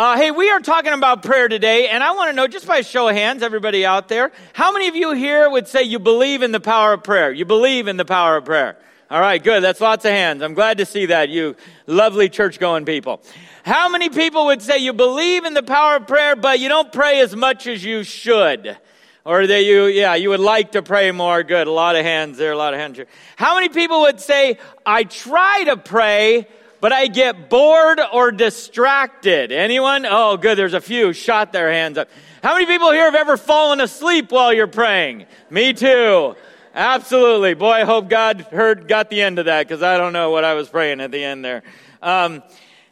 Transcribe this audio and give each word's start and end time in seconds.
Uh, 0.00 0.16
hey, 0.16 0.30
we 0.30 0.48
are 0.48 0.60
talking 0.60 0.94
about 0.94 1.22
prayer 1.22 1.46
today, 1.46 1.86
and 1.90 2.02
I 2.02 2.12
want 2.12 2.30
to 2.30 2.32
know, 2.32 2.46
just 2.46 2.66
by 2.66 2.80
show 2.80 3.08
of 3.08 3.14
hands, 3.14 3.42
everybody 3.42 3.84
out 3.84 4.08
there, 4.08 4.32
how 4.54 4.72
many 4.72 4.88
of 4.88 4.96
you 4.96 5.12
here 5.12 5.50
would 5.50 5.68
say 5.68 5.82
you 5.82 5.98
believe 5.98 6.40
in 6.40 6.52
the 6.52 6.58
power 6.58 6.94
of 6.94 7.04
prayer? 7.04 7.30
You 7.30 7.44
believe 7.44 7.86
in 7.86 7.98
the 7.98 8.06
power 8.06 8.38
of 8.38 8.46
prayer. 8.46 8.78
All 9.10 9.20
right, 9.20 9.44
good. 9.44 9.62
That's 9.62 9.78
lots 9.78 10.06
of 10.06 10.12
hands. 10.12 10.42
I'm 10.42 10.54
glad 10.54 10.78
to 10.78 10.86
see 10.86 11.04
that, 11.04 11.28
you 11.28 11.54
lovely 11.86 12.30
church 12.30 12.58
going 12.58 12.86
people. 12.86 13.20
How 13.62 13.90
many 13.90 14.08
people 14.08 14.46
would 14.46 14.62
say 14.62 14.78
you 14.78 14.94
believe 14.94 15.44
in 15.44 15.52
the 15.52 15.62
power 15.62 15.96
of 15.96 16.06
prayer, 16.06 16.34
but 16.34 16.60
you 16.60 16.70
don't 16.70 16.90
pray 16.90 17.20
as 17.20 17.36
much 17.36 17.66
as 17.66 17.84
you 17.84 18.02
should? 18.02 18.78
Or 19.26 19.46
that 19.46 19.64
you, 19.64 19.84
yeah, 19.84 20.14
you 20.14 20.30
would 20.30 20.40
like 20.40 20.72
to 20.72 20.82
pray 20.82 21.12
more. 21.12 21.42
Good. 21.42 21.66
A 21.66 21.70
lot 21.70 21.94
of 21.94 22.06
hands 22.06 22.38
there, 22.38 22.52
a 22.52 22.56
lot 22.56 22.72
of 22.72 22.80
hands 22.80 22.96
here. 22.96 23.06
How 23.36 23.54
many 23.54 23.68
people 23.68 24.00
would 24.00 24.18
say, 24.18 24.56
I 24.86 25.04
try 25.04 25.64
to 25.64 25.76
pray, 25.76 26.48
but 26.80 26.92
I 26.92 27.06
get 27.06 27.48
bored 27.48 28.00
or 28.12 28.32
distracted. 28.32 29.52
Anyone? 29.52 30.06
Oh, 30.08 30.36
good. 30.36 30.56
There's 30.56 30.74
a 30.74 30.80
few 30.80 31.12
shot 31.12 31.52
their 31.52 31.70
hands 31.70 31.98
up. 31.98 32.08
How 32.42 32.54
many 32.54 32.66
people 32.66 32.90
here 32.90 33.04
have 33.04 33.14
ever 33.14 33.36
fallen 33.36 33.80
asleep 33.80 34.32
while 34.32 34.52
you're 34.52 34.66
praying? 34.66 35.26
Me 35.50 35.72
too. 35.72 36.36
Absolutely. 36.74 37.54
Boy, 37.54 37.72
I 37.72 37.84
hope 37.84 38.08
God 38.08 38.42
heard, 38.42 38.88
got 38.88 39.10
the 39.10 39.20
end 39.20 39.38
of 39.38 39.46
that 39.46 39.66
because 39.66 39.82
I 39.82 39.98
don't 39.98 40.12
know 40.12 40.30
what 40.30 40.44
I 40.44 40.54
was 40.54 40.68
praying 40.68 41.00
at 41.00 41.10
the 41.10 41.22
end 41.22 41.44
there. 41.44 41.62
Um, 42.00 42.42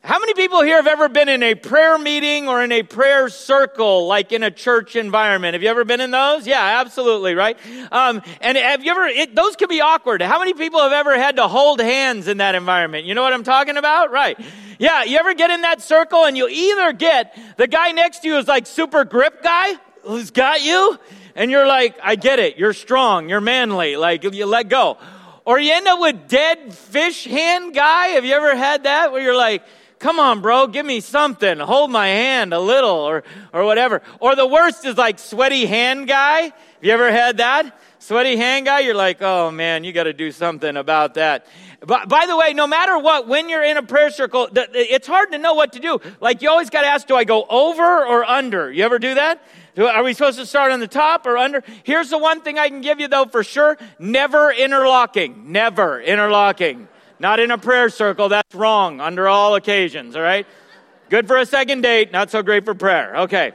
how 0.09 0.19
many 0.19 0.33
people 0.33 0.63
here 0.63 0.77
have 0.77 0.87
ever 0.87 1.11
been 1.11 1.29
in 1.29 1.43
a 1.43 1.55
prayer 1.55 1.99
meeting 1.99 2.49
or 2.49 2.65
in 2.65 2.73
a 2.73 2.83
prayer 2.83 3.29
circle, 3.29 4.07
like 4.07 4.33
in 4.33 4.43
a 4.43 4.51
church 4.51 4.97
environment? 4.97 5.53
Have 5.53 5.63
you 5.63 5.69
ever 5.69 5.85
been 5.85 6.01
in 6.01 6.11
those? 6.11 6.47
Yeah, 6.47 6.81
absolutely, 6.81 7.35
right? 7.35 7.59
Um, 7.93 8.23
and 8.41 8.57
have 8.57 8.83
you 8.83 8.91
ever, 8.91 9.05
it, 9.05 9.35
those 9.35 9.55
can 9.55 9.69
be 9.69 9.83
awkward. 9.83 10.23
How 10.23 10.39
many 10.39 10.55
people 10.55 10.81
have 10.81 10.93
ever 10.93 11.19
had 11.19 11.37
to 11.37 11.47
hold 11.47 11.79
hands 11.79 12.27
in 12.27 12.39
that 12.39 12.55
environment? 12.55 13.05
You 13.05 13.15
know 13.15 13.23
what 13.23 13.35
I'm 13.35 13.43
talking 13.43 13.77
about? 13.77 14.11
Right. 14.11 14.41
Yeah, 14.79 15.05
you 15.05 15.19
ever 15.19 15.35
get 15.35 15.51
in 15.51 15.61
that 15.61 15.83
circle 15.83 16.25
and 16.25 16.39
you 16.39 16.49
either 16.49 16.95
get 16.95 17.39
the 17.59 17.67
guy 17.67 17.93
next 17.93 18.21
to 18.21 18.29
you 18.29 18.39
is 18.39 18.49
like 18.49 18.67
super 18.67 19.05
grip 19.05 19.43
guy 19.43 19.75
who's 20.05 20.31
got 20.31 20.63
you, 20.63 20.99
and 21.35 21.51
you're 21.51 21.67
like, 21.67 21.99
I 22.03 22.17
get 22.17 22.39
it, 22.39 22.57
you're 22.57 22.73
strong, 22.73 23.29
you're 23.29 23.43
manly, 23.43 23.97
like 23.97 24.25
you 24.25 24.47
let 24.47 24.71
go. 24.71 24.97
Or 25.45 25.59
you 25.59 25.71
end 25.71 25.87
up 25.87 26.01
with 26.01 26.29
dead 26.29 26.73
fish 26.73 27.25
hand 27.25 27.75
guy. 27.75 28.09
Have 28.09 28.25
you 28.25 28.33
ever 28.33 28.57
had 28.57 28.85
that 28.85 29.13
where 29.13 29.21
you're 29.21 29.37
like, 29.37 29.63
come 29.99 30.19
on, 30.19 30.41
bro, 30.41 30.67
give 30.67 30.87
me 30.87 31.01
something. 31.01 31.59
Hold 31.59 31.91
my 31.91 32.09
hand 32.09 32.55
a 32.55 32.61
little 32.61 32.91
or, 32.91 33.25
or 33.53 33.65
whatever. 33.65 34.03
Or 34.21 34.37
the 34.37 34.47
worst 34.47 34.85
is 34.85 34.97
like 34.97 35.19
sweaty 35.19 35.67
hand 35.67 36.09
guy. 36.09 36.43
Have 36.43 36.55
you 36.81 36.93
ever 36.93 37.11
had 37.11 37.39
that? 37.39 37.79
Sweaty 38.01 38.37
hand 38.37 38.67
guy, 38.67 38.81
you're 38.81 38.95
like, 38.95 39.21
oh 39.23 39.51
man, 39.51 39.83
you 39.83 39.93
got 39.93 40.05
to 40.05 40.13
do 40.13 40.31
something 40.31 40.77
about 40.77 41.15
that. 41.15 41.47
But 41.81 42.09
by 42.09 42.27
the 42.27 42.37
way, 42.37 42.55
no 42.55 42.67
matter 42.67 42.99
what, 42.99 43.27
when 43.29 43.49
you're 43.49 43.63
in 43.63 43.77
a 43.77 43.83
prayer 43.83 44.11
circle, 44.11 44.49
it's 44.53 45.07
hard 45.07 45.33
to 45.33 45.39
know 45.39 45.55
what 45.55 45.73
to 45.73 45.81
do. 45.81 46.01
Like 46.21 46.43
you 46.43 46.49
always 46.49 46.71
got 46.71 46.83
to 46.83 46.87
ask, 46.87 47.07
do 47.07 47.17
I 47.17 47.25
go 47.25 47.45
over 47.49 48.07
or 48.07 48.25
under? 48.25 48.71
You 48.71 48.85
ever 48.85 48.99
do 48.99 49.15
that? 49.15 49.43
Are 49.77 50.03
we 50.03 50.13
supposed 50.13 50.39
to 50.39 50.47
start 50.47 50.73
on 50.73 50.81
the 50.81 50.89
top 50.89 51.27
or 51.27 51.37
under? 51.37 51.63
Here's 51.85 52.11
the 52.11 52.19
one 52.19 52.41
thing 52.41 52.59
I 52.59 52.69
can 52.69 52.81
give 52.81 52.99
you 52.99 53.09
though 53.09 53.27
for 53.27 53.45
sure. 53.45 53.79
Never 53.99 54.53
interlocking. 54.53 55.53
Never 55.53 56.01
interlocking. 56.01 56.89
Not 57.21 57.41
in 57.41 57.51
a 57.51 57.59
prayer 57.59 57.89
circle. 57.89 58.29
That's 58.29 58.55
wrong 58.55 59.01
under 59.01 59.29
all 59.29 59.55
occasions, 59.55 60.15
all 60.15 60.23
right? 60.23 60.47
Good 61.11 61.27
for 61.27 61.37
a 61.39 61.47
second 61.47 61.83
date, 61.83 62.13
not 62.13 62.31
so 62.31 62.43
great 62.43 62.65
for 62.65 62.75
prayer. 62.75 63.17
Okay. 63.17 63.53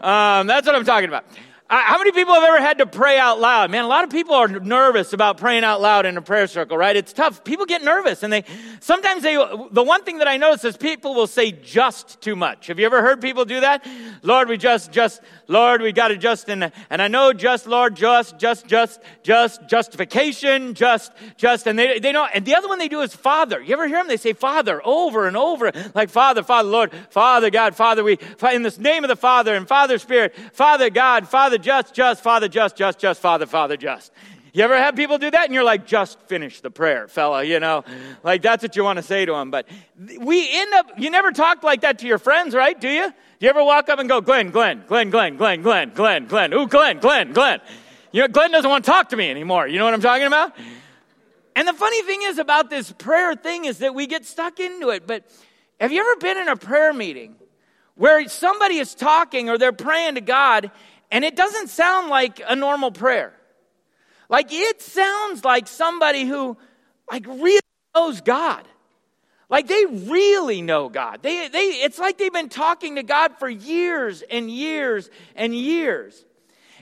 Um, 0.00 0.46
that's 0.46 0.66
what 0.66 0.76
I'm 0.76 0.84
talking 0.84 1.08
about. 1.08 1.24
How 1.72 1.98
many 1.98 2.10
people 2.10 2.34
have 2.34 2.42
ever 2.42 2.60
had 2.60 2.78
to 2.78 2.86
pray 2.86 3.16
out 3.16 3.38
loud? 3.38 3.70
Man, 3.70 3.84
a 3.84 3.86
lot 3.86 4.02
of 4.02 4.10
people 4.10 4.34
are 4.34 4.48
nervous 4.48 5.12
about 5.12 5.38
praying 5.38 5.62
out 5.62 5.80
loud 5.80 6.04
in 6.04 6.16
a 6.16 6.22
prayer 6.22 6.48
circle, 6.48 6.76
right? 6.76 6.96
It's 6.96 7.12
tough. 7.12 7.44
People 7.44 7.64
get 7.64 7.84
nervous 7.84 8.24
and 8.24 8.32
they, 8.32 8.42
sometimes 8.80 9.22
they, 9.22 9.36
the 9.70 9.82
one 9.82 10.02
thing 10.02 10.18
that 10.18 10.26
I 10.26 10.36
notice 10.36 10.64
is 10.64 10.76
people 10.76 11.14
will 11.14 11.28
say 11.28 11.52
just 11.52 12.20
too 12.20 12.34
much. 12.34 12.66
Have 12.66 12.80
you 12.80 12.86
ever 12.86 13.02
heard 13.02 13.20
people 13.20 13.44
do 13.44 13.60
that? 13.60 13.86
Lord, 14.22 14.48
we 14.48 14.56
just, 14.56 14.90
just, 14.90 15.20
Lord, 15.50 15.82
we 15.82 15.90
got 15.90 16.08
to 16.08 16.16
just, 16.16 16.48
and, 16.48 16.70
and 16.90 17.02
I 17.02 17.08
know 17.08 17.32
just, 17.32 17.66
Lord, 17.66 17.96
just, 17.96 18.38
just, 18.38 18.68
just, 18.68 19.00
just, 19.24 19.66
justification, 19.66 20.74
just, 20.74 21.10
just, 21.36 21.66
and 21.66 21.76
they, 21.76 21.98
they 21.98 22.12
know, 22.12 22.28
and 22.32 22.44
the 22.44 22.54
other 22.54 22.68
one 22.68 22.78
they 22.78 22.86
do 22.86 23.00
is 23.00 23.12
Father. 23.12 23.60
You 23.60 23.72
ever 23.72 23.88
hear 23.88 23.98
them? 23.98 24.06
They 24.06 24.16
say 24.16 24.32
Father 24.32 24.80
over 24.84 25.26
and 25.26 25.36
over, 25.36 25.72
like 25.92 26.08
Father, 26.08 26.44
Father, 26.44 26.68
Lord, 26.68 26.92
Father, 27.10 27.50
God, 27.50 27.74
Father, 27.74 28.04
we, 28.04 28.16
in 28.52 28.62
this 28.62 28.78
name 28.78 29.02
of 29.02 29.08
the 29.08 29.16
Father 29.16 29.56
and 29.56 29.66
Father 29.66 29.98
Spirit, 29.98 30.36
Father, 30.52 30.88
God, 30.88 31.26
Father, 31.26 31.58
just, 31.58 31.94
just, 31.94 32.22
Father, 32.22 32.46
just, 32.46 32.76
just, 32.76 33.00
just, 33.00 33.20
Father, 33.20 33.46
Father, 33.46 33.76
just. 33.76 34.12
You 34.52 34.64
ever 34.64 34.76
have 34.76 34.96
people 34.96 35.18
do 35.18 35.30
that 35.30 35.44
and 35.44 35.54
you're 35.54 35.64
like, 35.64 35.86
just 35.86 36.20
finish 36.22 36.60
the 36.60 36.70
prayer, 36.70 37.08
fella, 37.08 37.44
you 37.44 37.60
know? 37.60 37.84
Like 38.22 38.42
that's 38.42 38.62
what 38.62 38.76
you 38.76 38.84
want 38.84 38.96
to 38.98 39.02
say 39.02 39.24
to 39.24 39.32
them. 39.32 39.50
But 39.50 39.68
we 40.18 40.48
end 40.52 40.74
up, 40.74 40.90
you 40.98 41.10
never 41.10 41.32
talk 41.32 41.62
like 41.62 41.82
that 41.82 41.98
to 42.00 42.06
your 42.06 42.18
friends, 42.18 42.54
right? 42.54 42.78
Do 42.80 42.88
you? 42.88 43.06
Do 43.06 43.46
you 43.46 43.50
ever 43.50 43.64
walk 43.64 43.88
up 43.88 43.98
and 43.98 44.08
go, 44.08 44.20
Glenn, 44.20 44.50
Glenn, 44.50 44.84
Glenn, 44.86 45.08
Glenn, 45.10 45.36
Glenn, 45.36 45.62
Glenn, 45.62 45.90
Glenn, 45.90 46.26
Glenn, 46.26 46.52
ooh, 46.52 46.66
Glenn, 46.66 46.98
Glenn, 46.98 47.32
Glenn. 47.32 47.60
You 48.12 48.22
know, 48.22 48.28
Glenn 48.28 48.50
doesn't 48.50 48.68
want 48.68 48.84
to 48.84 48.90
talk 48.90 49.08
to 49.10 49.16
me 49.16 49.30
anymore. 49.30 49.66
You 49.66 49.78
know 49.78 49.86
what 49.86 49.94
I'm 49.94 50.02
talking 50.02 50.26
about? 50.26 50.52
And 51.56 51.66
the 51.66 51.72
funny 51.72 52.02
thing 52.02 52.20
is 52.24 52.38
about 52.38 52.68
this 52.68 52.92
prayer 52.92 53.34
thing 53.34 53.64
is 53.64 53.78
that 53.78 53.94
we 53.94 54.06
get 54.06 54.26
stuck 54.26 54.60
into 54.60 54.90
it. 54.90 55.06
But 55.06 55.24
have 55.80 55.90
you 55.92 56.00
ever 56.00 56.16
been 56.16 56.36
in 56.36 56.48
a 56.48 56.56
prayer 56.56 56.92
meeting 56.92 57.36
where 57.94 58.26
somebody 58.28 58.78
is 58.78 58.94
talking 58.94 59.50
or 59.50 59.58
they're 59.58 59.72
praying 59.72 60.14
to 60.14 60.22
God 60.22 60.70
and 61.10 61.24
it 61.24 61.36
doesn't 61.36 61.68
sound 61.68 62.08
like 62.08 62.40
a 62.46 62.56
normal 62.56 62.90
prayer. 62.90 63.34
Like 64.30 64.46
it 64.50 64.80
sounds 64.80 65.44
like 65.44 65.66
somebody 65.66 66.24
who 66.24 66.56
like 67.10 67.26
really 67.26 67.60
knows 67.94 68.20
God. 68.20 68.64
Like 69.50 69.66
they 69.66 69.84
really 69.84 70.62
know 70.62 70.88
God. 70.88 71.18
They, 71.22 71.48
they, 71.48 71.64
it's 71.82 71.98
like 71.98 72.16
they've 72.16 72.32
been 72.32 72.48
talking 72.48 72.94
to 72.94 73.02
God 73.02 73.36
for 73.40 73.48
years 73.48 74.22
and 74.22 74.48
years 74.48 75.10
and 75.34 75.52
years. 75.52 76.24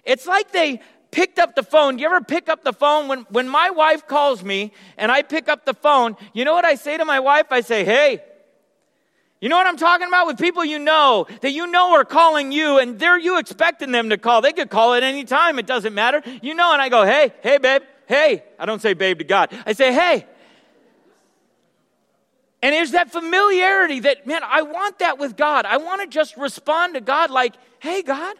It's 0.04 0.26
like 0.26 0.52
they 0.52 0.82
picked 1.10 1.38
up 1.38 1.54
the 1.54 1.62
phone. 1.62 1.96
Do 1.96 2.02
you 2.02 2.06
ever 2.08 2.20
pick 2.20 2.50
up 2.50 2.62
the 2.64 2.74
phone? 2.74 3.08
When, 3.08 3.20
when 3.30 3.48
my 3.48 3.70
wife 3.70 4.06
calls 4.06 4.44
me 4.44 4.72
and 4.98 5.10
I 5.10 5.22
pick 5.22 5.48
up 5.48 5.64
the 5.64 5.72
phone, 5.72 6.16
you 6.34 6.44
know 6.44 6.52
what 6.52 6.66
I 6.66 6.74
say 6.74 6.98
to 6.98 7.06
my 7.06 7.20
wife? 7.20 7.46
I 7.50 7.62
say, 7.62 7.82
hey, 7.82 8.20
you 9.40 9.48
know 9.48 9.56
what 9.56 9.66
I'm 9.66 9.76
talking 9.76 10.08
about? 10.08 10.26
With 10.26 10.38
people 10.38 10.64
you 10.64 10.78
know, 10.80 11.26
that 11.42 11.52
you 11.52 11.66
know 11.68 11.94
are 11.94 12.04
calling 12.04 12.50
you, 12.50 12.78
and 12.78 12.98
they're 12.98 13.18
you 13.18 13.38
expecting 13.38 13.92
them 13.92 14.10
to 14.10 14.18
call. 14.18 14.40
They 14.40 14.52
could 14.52 14.68
call 14.70 14.94
at 14.94 15.02
any 15.02 15.24
time, 15.24 15.58
it 15.58 15.66
doesn't 15.66 15.94
matter. 15.94 16.22
You 16.42 16.54
know, 16.54 16.72
and 16.72 16.82
I 16.82 16.88
go, 16.88 17.04
hey, 17.04 17.32
hey, 17.42 17.58
babe, 17.58 17.82
hey. 18.06 18.42
I 18.58 18.66
don't 18.66 18.82
say 18.82 18.94
babe 18.94 19.18
to 19.18 19.24
God. 19.24 19.50
I 19.64 19.74
say, 19.74 19.92
hey. 19.92 20.26
And 22.60 22.72
there's 22.72 22.90
that 22.90 23.12
familiarity 23.12 24.00
that, 24.00 24.26
man, 24.26 24.42
I 24.44 24.62
want 24.62 24.98
that 24.98 25.18
with 25.18 25.36
God. 25.36 25.64
I 25.64 25.76
want 25.76 26.00
to 26.00 26.08
just 26.08 26.36
respond 26.36 26.94
to 26.94 27.00
God 27.00 27.30
like, 27.30 27.54
hey, 27.78 28.02
God. 28.02 28.34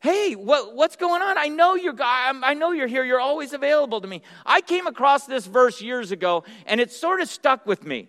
Hey, 0.00 0.34
what, 0.34 0.74
what's 0.74 0.96
going 0.96 1.22
on? 1.22 1.38
I 1.38 1.48
know 1.48 1.76
you're 1.76 1.92
God. 1.92 2.36
I 2.42 2.54
know 2.54 2.72
you're 2.72 2.88
here. 2.88 3.04
You're 3.04 3.20
always 3.20 3.52
available 3.52 4.00
to 4.00 4.08
me. 4.08 4.22
I 4.44 4.60
came 4.60 4.86
across 4.86 5.26
this 5.26 5.46
verse 5.46 5.80
years 5.80 6.10
ago, 6.10 6.44
and 6.66 6.80
it 6.80 6.92
sort 6.92 7.20
of 7.20 7.28
stuck 7.28 7.64
with 7.64 7.86
me. 7.86 8.08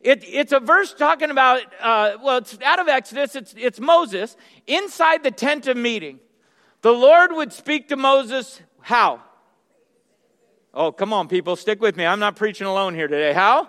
It, 0.00 0.24
it's 0.26 0.52
a 0.52 0.60
verse 0.60 0.94
talking 0.94 1.30
about, 1.30 1.62
uh, 1.80 2.16
well, 2.22 2.38
it's 2.38 2.58
out 2.62 2.78
of 2.78 2.88
Exodus, 2.88 3.36
it's, 3.36 3.54
it's 3.56 3.78
Moses 3.78 4.36
inside 4.66 5.22
the 5.22 5.30
tent 5.30 5.66
of 5.66 5.76
meeting. 5.76 6.20
The 6.80 6.92
Lord 6.92 7.32
would 7.32 7.52
speak 7.52 7.88
to 7.88 7.96
Moses, 7.96 8.62
how? 8.80 9.20
Oh, 10.72 10.90
come 10.90 11.12
on, 11.12 11.28
people, 11.28 11.54
stick 11.56 11.82
with 11.82 11.96
me. 11.96 12.06
I'm 12.06 12.20
not 12.20 12.36
preaching 12.36 12.66
alone 12.66 12.94
here 12.94 13.08
today. 13.08 13.34
How? 13.34 13.68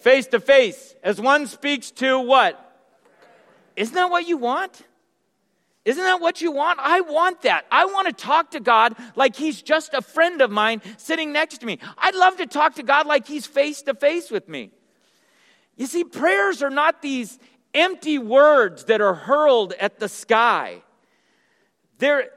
Face 0.00 0.26
to 0.28 0.40
face. 0.40 0.96
As 1.04 1.20
one 1.20 1.46
speaks 1.46 1.92
to 1.92 2.18
what? 2.18 2.66
Isn't 3.76 3.94
that 3.94 4.10
what 4.10 4.26
you 4.26 4.38
want? 4.38 4.82
Isn't 5.84 6.02
that 6.02 6.20
what 6.20 6.40
you 6.40 6.50
want? 6.50 6.78
I 6.80 7.02
want 7.02 7.42
that. 7.42 7.64
I 7.70 7.84
want 7.84 8.06
to 8.08 8.12
talk 8.12 8.50
to 8.52 8.60
God 8.60 8.94
like 9.14 9.36
He's 9.36 9.62
just 9.62 9.94
a 9.94 10.02
friend 10.02 10.40
of 10.40 10.50
mine 10.50 10.82
sitting 10.98 11.32
next 11.32 11.58
to 11.58 11.66
me. 11.66 11.78
I'd 11.96 12.14
love 12.14 12.36
to 12.38 12.46
talk 12.46 12.74
to 12.74 12.82
God 12.82 13.06
like 13.06 13.26
He's 13.26 13.46
face 13.46 13.82
to 13.82 13.94
face 13.94 14.30
with 14.30 14.48
me. 14.48 14.72
You 15.76 15.86
see, 15.86 16.04
prayers 16.04 16.62
are 16.62 16.70
not 16.70 17.02
these 17.02 17.38
empty 17.74 18.18
words 18.18 18.84
that 18.84 19.00
are 19.00 19.14
hurled 19.14 19.72
at 19.74 19.98
the 19.98 20.08
sky. 20.08 20.82
They're, 21.98 22.30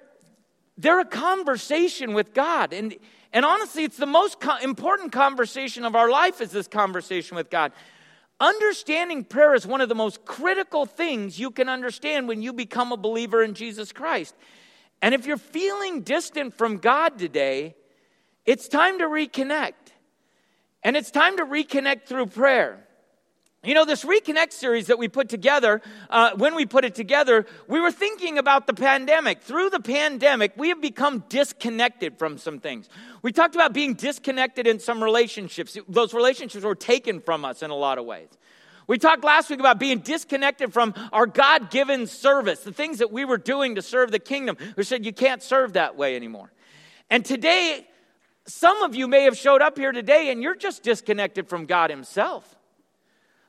they're 0.77 1.00
a 1.00 1.06
conversation 1.06 2.13
with 2.13 2.33
God. 2.33 2.74
And, 2.74 2.95
and 3.31 3.45
honestly, 3.45 3.83
it's 3.83 3.97
the 3.97 4.06
most 4.06 4.39
co- 4.39 4.57
important 4.57 5.12
conversation 5.12 5.85
of 5.85 5.95
our 5.95 6.09
life 6.09 6.41
is 6.41 6.51
this 6.51 6.68
conversation 6.68 7.35
with 7.35 7.50
God. 7.50 7.71
Understanding 8.39 9.24
prayer 9.24 9.53
is 9.53 9.65
one 9.65 9.81
of 9.81 9.89
the 9.89 9.95
most 9.95 10.25
critical 10.25 10.86
things 10.86 11.39
you 11.39 11.51
can 11.51 11.69
understand 11.69 12.27
when 12.27 12.41
you 12.41 12.53
become 12.53 12.91
a 12.91 12.97
believer 12.97 13.41
in 13.41 13.53
Jesus 13.53 13.91
Christ. 13.91 14.36
And 15.01 15.13
if 15.13 15.25
you're 15.25 15.38
feeling 15.38 16.01
distant 16.01 16.53
from 16.53 16.77
God 16.77 17.18
today, 17.18 17.75
it's 18.45 18.68
time 18.68 19.00
to 19.00 19.06
reconnect. 19.06 19.74
And 20.83 20.97
it's 20.97 21.12
time 21.12 21.38
to 21.38 21.45
reconnect 21.45 22.03
through 22.06 22.27
prayer. 22.27 22.86
You 23.65 23.74
know, 23.74 23.86
this 23.86 24.04
Reconnect 24.04 24.51
series 24.51 24.88
that 24.88 25.00
we 25.00 25.07
put 25.07 25.30
together, 25.30 25.81
uh, 26.10 26.31
when 26.36 26.54
we 26.54 26.65
put 26.65 26.83
it 26.83 26.95
together, 26.95 27.45
we 27.69 27.80
were 27.80 27.94
thinking 27.94 28.38
about 28.38 28.68
the 28.68 28.74
pandemic. 28.74 29.42
Through 29.42 29.69
the 29.69 29.80
pandemic, 29.80 30.51
we 30.57 30.68
have 30.68 30.81
become 30.81 31.24
disconnected 31.30 32.19
from 32.19 32.38
some 32.38 32.60
things. 32.60 32.89
We 33.21 33.31
talked 33.31 33.56
about 33.56 33.71
being 33.71 33.94
disconnected 33.94 34.68
in 34.68 34.80
some 34.80 35.01
relationships. 35.01 35.77
Those 35.88 36.13
relationships 36.13 36.65
were 36.65 36.75
taken 36.75 37.21
from 37.21 37.45
us 37.45 37.63
in 37.63 37.71
a 37.71 37.75
lot 37.75 37.98
of 37.98 38.06
ways. 38.06 38.27
We 38.86 38.98
talked 38.98 39.24
last 39.24 39.50
week 39.50 39.62
about 39.62 39.80
being 39.80 40.00
disconnected 40.00 40.74
from 40.74 40.94
our 41.13 41.25
God 41.25 41.71
given 41.71 42.06
service, 42.06 42.65
the 42.65 42.74
things 42.74 42.98
that 42.98 43.13
we 43.13 43.24
were 43.24 43.38
doing 43.38 43.75
to 43.75 43.81
serve 43.81 44.12
the 44.12 44.19
kingdom. 44.19 44.57
We 44.75 44.83
said 44.83 45.06
you 45.06 45.13
can't 45.13 45.42
serve 45.42 45.74
that 45.74 45.95
way 45.95 46.18
anymore. 46.18 46.51
And 47.10 47.24
today, 47.24 47.88
some 48.45 48.83
of 48.83 48.94
you 48.94 49.07
may 49.07 49.24
have 49.24 49.38
showed 49.38 49.62
up 49.62 49.77
here 49.77 49.94
today 49.94 50.31
and 50.31 50.44
you're 50.44 50.54
just 50.54 50.83
disconnected 50.83 51.48
from 51.48 51.65
God 51.65 51.89
Himself. 51.89 52.52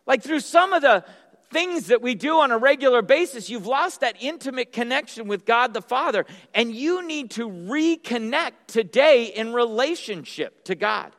Like 0.06 0.22
through 0.22 0.40
some 0.40 0.72
of 0.72 0.82
the 0.82 1.04
things 1.50 1.86
that 1.86 2.02
we 2.02 2.14
do 2.14 2.40
on 2.40 2.50
a 2.50 2.58
regular 2.58 3.00
basis, 3.00 3.48
you've 3.48 3.66
lost 3.66 4.00
that 4.00 4.16
intimate 4.20 4.72
connection 4.72 5.28
with 5.28 5.46
God 5.46 5.72
the 5.72 5.80
Father, 5.80 6.26
and 6.52 6.74
you 6.74 7.06
need 7.06 7.30
to 7.32 7.48
reconnect 7.48 8.52
today 8.66 9.26
in 9.26 9.52
relationship 9.52 10.64
to 10.64 10.74
God. 10.74 11.12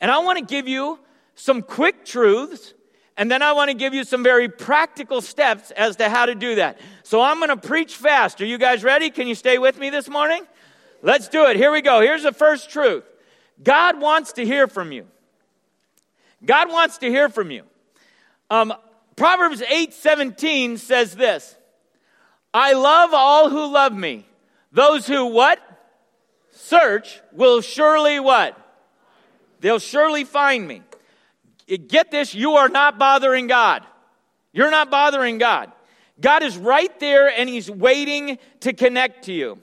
And 0.00 0.10
I 0.10 0.18
want 0.18 0.38
to 0.38 0.44
give 0.44 0.68
you 0.68 1.00
some 1.34 1.62
quick 1.62 2.04
truths, 2.04 2.74
and 3.16 3.30
then 3.30 3.42
I 3.42 3.52
want 3.52 3.70
to 3.70 3.74
give 3.74 3.92
you 3.92 4.04
some 4.04 4.22
very 4.22 4.48
practical 4.48 5.20
steps 5.20 5.70
as 5.72 5.96
to 5.96 6.08
how 6.08 6.26
to 6.26 6.34
do 6.34 6.54
that. 6.54 6.80
So 7.02 7.20
I'm 7.20 7.38
going 7.38 7.48
to 7.50 7.56
preach 7.56 7.96
fast. 7.96 8.40
Are 8.40 8.46
you 8.46 8.56
guys 8.56 8.84
ready? 8.84 9.10
Can 9.10 9.26
you 9.26 9.34
stay 9.34 9.58
with 9.58 9.78
me 9.78 9.90
this 9.90 10.08
morning? 10.08 10.46
Let's 11.02 11.28
do 11.28 11.46
it. 11.46 11.56
Here 11.56 11.72
we 11.72 11.82
go. 11.82 12.00
Here's 12.00 12.22
the 12.22 12.32
first 12.32 12.70
truth 12.70 13.04
God 13.62 14.00
wants 14.00 14.32
to 14.34 14.44
hear 14.44 14.68
from 14.68 14.92
you. 14.92 15.06
God 16.44 16.70
wants 16.70 16.98
to 16.98 17.08
hear 17.08 17.28
from 17.28 17.50
you. 17.50 17.64
Um, 18.50 18.74
Proverbs 19.16 19.62
8 19.62 19.94
17 19.94 20.76
says 20.76 21.14
this 21.14 21.56
I 22.52 22.72
love 22.72 23.10
all 23.12 23.48
who 23.48 23.72
love 23.72 23.92
me. 23.92 24.26
Those 24.72 25.06
who 25.06 25.26
what? 25.26 25.58
Search 26.52 27.20
will 27.32 27.60
surely 27.60 28.20
what? 28.20 28.56
They'll 29.60 29.78
surely 29.78 30.24
find 30.24 30.66
me. 30.66 30.82
Get 31.66 32.10
this, 32.10 32.34
you 32.34 32.52
are 32.52 32.68
not 32.68 32.98
bothering 32.98 33.46
God. 33.46 33.84
You're 34.52 34.70
not 34.70 34.90
bothering 34.90 35.38
God. 35.38 35.70
God 36.20 36.42
is 36.42 36.56
right 36.56 36.98
there 36.98 37.28
and 37.28 37.48
He's 37.48 37.70
waiting 37.70 38.38
to 38.60 38.72
connect 38.72 39.26
to 39.26 39.32
you. 39.32 39.58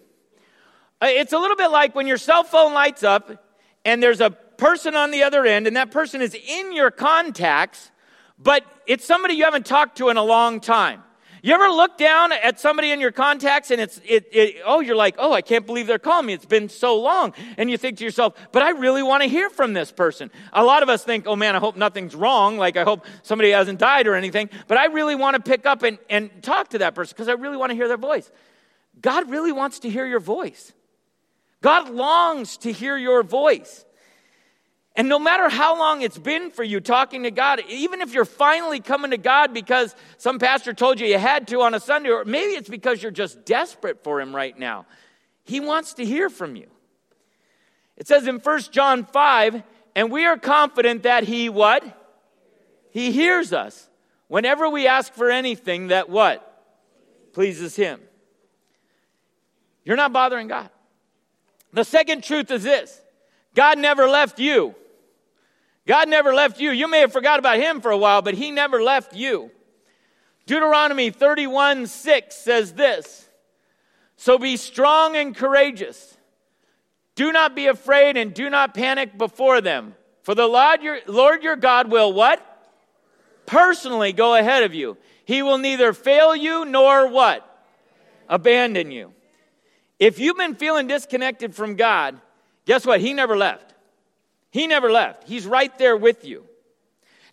Uh, 1.01 1.07
it's 1.09 1.33
a 1.33 1.37
little 1.37 1.57
bit 1.57 1.69
like 1.69 1.93
when 1.93 2.07
your 2.07 2.17
cell 2.17 2.43
phone 2.43 2.73
lights 2.73 3.03
up 3.03 3.43
and 3.85 4.01
there's 4.01 4.21
a 4.21 4.31
person 4.31 4.95
on 4.95 5.11
the 5.11 5.23
other 5.23 5.45
end, 5.45 5.67
and 5.67 5.75
that 5.75 5.91
person 5.91 6.21
is 6.21 6.33
in 6.33 6.73
your 6.73 6.89
contacts, 6.89 7.91
but 8.37 8.63
it's 8.85 9.05
somebody 9.05 9.35
you 9.35 9.43
haven't 9.43 9.65
talked 9.65 9.97
to 9.97 10.09
in 10.09 10.17
a 10.17 10.23
long 10.23 10.59
time. 10.59 11.03
You 11.43 11.53
ever 11.53 11.69
look 11.69 11.97
down 11.97 12.31
at 12.31 12.59
somebody 12.59 12.91
in 12.91 12.99
your 12.99 13.11
contacts 13.11 13.71
and 13.71 13.79
it's, 13.79 14.01
it, 14.03 14.27
it, 14.31 14.55
oh, 14.65 14.79
you're 14.79 14.95
like, 14.95 15.15
oh, 15.17 15.31
I 15.31 15.41
can't 15.41 15.65
believe 15.65 15.87
they're 15.87 15.99
calling 15.99 16.25
me. 16.25 16.33
It's 16.33 16.45
been 16.45 16.67
so 16.67 16.99
long. 16.99 17.33
And 17.57 17.69
you 17.69 17.77
think 17.77 17.99
to 17.99 18.03
yourself, 18.03 18.33
but 18.51 18.63
I 18.63 18.71
really 18.71 19.03
want 19.03 19.23
to 19.23 19.29
hear 19.29 19.49
from 19.49 19.73
this 19.73 19.91
person. 19.91 20.31
A 20.51 20.63
lot 20.63 20.83
of 20.83 20.89
us 20.89 21.03
think, 21.03 21.25
oh 21.27 21.35
man, 21.35 21.55
I 21.55 21.59
hope 21.59 21.77
nothing's 21.77 22.15
wrong. 22.15 22.57
Like, 22.57 22.75
I 22.75 22.83
hope 22.83 23.05
somebody 23.21 23.51
hasn't 23.51 23.79
died 23.79 24.07
or 24.07 24.15
anything. 24.15 24.49
But 24.67 24.77
I 24.77 24.87
really 24.87 25.15
want 25.15 25.35
to 25.35 25.41
pick 25.41 25.65
up 25.65 25.83
and, 25.83 25.99
and 26.09 26.31
talk 26.41 26.69
to 26.69 26.79
that 26.79 26.95
person 26.95 27.13
because 27.15 27.29
I 27.29 27.33
really 27.33 27.57
want 27.57 27.69
to 27.69 27.75
hear 27.75 27.87
their 27.87 27.97
voice. 27.97 28.29
God 28.99 29.29
really 29.29 29.51
wants 29.51 29.79
to 29.79 29.89
hear 29.89 30.05
your 30.05 30.19
voice. 30.19 30.73
God 31.61 31.89
longs 31.89 32.57
to 32.57 32.71
hear 32.71 32.97
your 32.97 33.23
voice. 33.23 33.85
And 34.97 35.07
no 35.07 35.19
matter 35.19 35.47
how 35.47 35.77
long 35.77 36.01
it's 36.01 36.17
been 36.17 36.49
for 36.49 36.63
you 36.63 36.79
talking 36.79 37.21
to 37.23 37.31
God, 37.31 37.61
even 37.69 38.01
if 38.01 38.15
you're 38.15 38.25
finally 38.25 38.79
coming 38.79 39.11
to 39.11 39.17
God 39.17 39.53
because 39.53 39.95
some 40.17 40.39
pastor 40.39 40.73
told 40.73 40.99
you 40.99 41.05
you 41.05 41.19
had 41.19 41.47
to 41.49 41.61
on 41.61 41.75
a 41.75 41.79
Sunday, 41.79 42.09
or 42.09 42.25
maybe 42.25 42.53
it's 42.53 42.67
because 42.67 43.03
you're 43.03 43.11
just 43.11 43.45
desperate 43.45 44.03
for 44.03 44.19
Him 44.19 44.35
right 44.35 44.57
now, 44.57 44.87
He 45.43 45.59
wants 45.59 45.93
to 45.93 46.05
hear 46.05 46.31
from 46.31 46.55
you. 46.55 46.65
It 47.95 48.07
says 48.07 48.25
in 48.27 48.39
1 48.39 48.61
John 48.71 49.05
5, 49.05 49.61
and 49.95 50.11
we 50.11 50.25
are 50.25 50.35
confident 50.35 51.03
that 51.03 51.25
He 51.25 51.47
what? 51.47 51.83
He 52.89 53.11
hears 53.11 53.53
us 53.53 53.87
whenever 54.27 54.67
we 54.67 54.87
ask 54.87 55.13
for 55.13 55.29
anything 55.29 55.89
that 55.89 56.09
what? 56.09 56.43
Pleases 57.33 57.75
Him. 57.75 57.99
You're 59.85 59.95
not 59.95 60.11
bothering 60.11 60.47
God. 60.47 60.71
The 61.71 61.85
second 61.85 62.23
truth 62.23 62.49
is 62.49 62.63
this 62.63 62.99
God 63.53 63.77
never 63.77 64.09
left 64.09 64.39
you. 64.39 64.73
God 65.87 66.09
never 66.09 66.33
left 66.33 66.59
you. 66.59 66.71
You 66.71 66.89
may 66.89 66.99
have 66.99 67.13
forgot 67.13 67.39
about 67.39 67.57
him 67.57 67.79
for 67.79 67.91
a 67.91 67.97
while, 67.97 68.21
but 68.21 68.33
he 68.33 68.51
never 68.51 68.83
left 68.83 69.15
you. 69.15 69.49
Deuteronomy 70.45 71.09
31 71.09 71.87
6 71.87 72.35
says 72.35 72.73
this 72.73 73.29
So 74.17 74.37
be 74.37 74.57
strong 74.57 75.15
and 75.15 75.35
courageous. 75.35 76.17
Do 77.15 77.31
not 77.31 77.55
be 77.55 77.67
afraid 77.67 78.17
and 78.17 78.33
do 78.33 78.49
not 78.49 78.73
panic 78.75 79.17
before 79.17 79.61
them. 79.61 79.95
For 80.23 80.35
the 80.35 80.45
Lord 80.45 80.83
your, 80.83 80.99
Lord 81.07 81.41
your 81.41 81.55
God 81.55 81.89
will 81.89 82.11
what? 82.13 82.43
Personally 83.45 84.11
go 84.11 84.35
ahead 84.35 84.63
of 84.63 84.75
you. 84.75 84.97
He 85.23 85.41
will 85.41 85.57
neither 85.57 85.93
fail 85.93 86.35
you 86.35 86.65
nor 86.65 87.07
what? 87.07 87.43
Abandon 88.27 88.91
you. 88.91 89.13
If 89.99 90.19
you've 90.19 90.37
been 90.37 90.55
feeling 90.55 90.87
disconnected 90.87 91.55
from 91.55 91.75
God, 91.75 92.19
guess 92.65 92.85
what? 92.85 92.99
He 92.99 93.13
never 93.13 93.37
left. 93.37 93.73
He 94.57 94.65
never 94.65 94.91
left. 94.91 95.27
He's 95.27 95.45
right 95.45 95.77
there 95.77 95.95
with 95.95 96.25
you. 96.25 96.43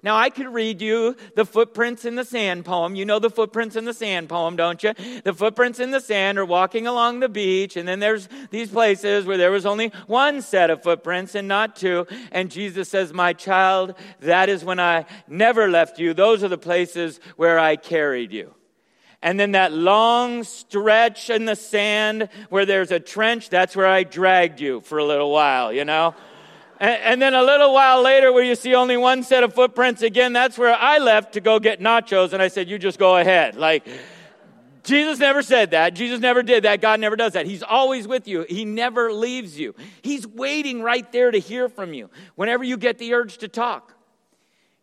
Now, 0.03 0.15
I 0.15 0.29
could 0.29 0.49
read 0.49 0.83
you 0.83 1.17
the 1.35 1.47
footprints 1.47 2.05
in 2.05 2.17
the 2.17 2.25
sand 2.27 2.67
poem. 2.67 2.95
You 2.95 3.07
know 3.07 3.19
the 3.19 3.31
footprints 3.31 3.77
in 3.77 3.87
the 3.87 3.95
sand 3.95 4.29
poem, 4.29 4.57
don't 4.57 4.83
you? 4.83 4.93
The 5.25 5.33
footprints 5.33 5.81
in 5.81 5.91
the 5.91 6.01
sand 6.03 6.37
are 6.37 6.45
walking 6.45 6.87
along 6.87 7.21
the 7.21 7.31
beach, 7.31 7.79
and 7.79 7.89
then 7.89 7.99
there's 7.99 8.29
these 8.51 8.69
places 8.69 9.25
where 9.25 9.39
there 9.39 9.51
was 9.51 9.65
only 9.65 9.89
one 10.07 10.43
set 10.43 10.69
of 10.69 10.83
footprints 10.83 11.35
and 11.35 11.49
not 11.49 11.77
two. 11.77 12.07
And 12.31 12.51
Jesus 12.51 12.91
says, 12.91 13.15
My 13.15 13.33
child, 13.33 13.95
that 14.21 14.51
is 14.51 14.63
when 14.63 14.79
I 14.79 15.07
never 15.27 15.71
left 15.71 15.99
you. 15.99 16.13
Those 16.13 16.45
are 16.45 16.49
the 16.49 16.59
places 16.59 17.21
where 17.37 17.59
I 17.59 17.77
carried 17.77 18.33
you. 18.33 18.55
And 19.23 19.41
then 19.41 19.53
that 19.53 19.73
long 19.73 20.45
stretch 20.45 21.31
in 21.31 21.47
the 21.47 21.57
sand 21.57 22.29
where 22.51 22.67
there's 22.67 22.91
a 22.91 23.01
trench, 23.01 23.49
that's 23.49 23.75
where 23.75 23.87
I 23.87 24.03
dragged 24.03 24.61
you 24.61 24.83
for 24.83 24.99
a 24.99 25.05
little 25.07 25.31
while, 25.31 25.73
you 25.73 25.87
know? 25.87 26.15
And, 26.85 27.03
and, 27.03 27.23
then 27.23 27.33
a 27.33 27.43
little 27.43 27.73
while 27.73 28.03
later, 28.03 28.31
where 28.31 28.45
you 28.45 28.55
see 28.55 28.75
only 28.75 28.99
one 28.99 29.23
set 29.23 29.43
of 29.43 29.55
footprints 29.55 30.03
again, 30.03 30.35
that's 30.35 30.59
where 30.59 30.75
I 30.75 30.99
left 30.99 31.33
to 31.33 31.41
go 31.41 31.59
get 31.59 31.81
nachos. 31.81 32.35
And 32.35 32.43
I 32.43 32.49
said, 32.49 32.69
You 32.69 32.79
just 32.79 32.99
go 32.99 33.17
ahead. 33.17 33.57
Like, 33.57 33.87
Jesus 34.83 35.19
never 35.19 35.41
said 35.41 35.71
that. 35.71 35.95
Jesus 35.95 36.21
never 36.21 36.43
did 36.43 36.65
that. 36.65 36.83
God 36.83 37.01
never 37.01 37.17
does 37.17 37.33
that. 37.33 37.47
He's 37.47 37.63
always 37.63 38.07
with 38.07 38.29
you. 38.29 38.45
He 38.47 38.67
never 38.67 39.15
leaves 39.15 39.59
you. 39.59 39.75
He's 40.03 40.27
waiting 40.27 40.83
right 40.83 41.11
there 41.11 41.31
to 41.31 41.39
hear 41.39 41.71
from 41.71 41.95
you 41.95 42.11
whenever 42.35 42.63
you 42.63 42.77
get 42.77 42.99
the 42.99 43.15
urge 43.15 43.39
to 43.39 43.49
talk. 43.49 43.95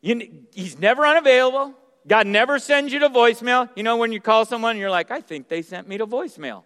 You, 0.01 0.27
he's 0.56 0.80
never 0.80 1.06
unavailable. 1.06 1.75
God 2.07 2.25
never 2.25 2.57
sends 2.57 2.92
you 2.92 2.97
to 3.01 3.09
voicemail. 3.09 3.69
You 3.75 3.83
know, 3.83 3.97
when 3.97 4.12
you 4.12 4.19
call 4.19 4.45
someone, 4.45 4.80
you're 4.80 4.90
like, 4.90 5.11
I 5.11 5.21
think 5.21 5.49
they 5.49 5.61
sent 5.61 5.87
me 5.87 5.99
to 5.99 6.07
voicemail. 6.07 6.64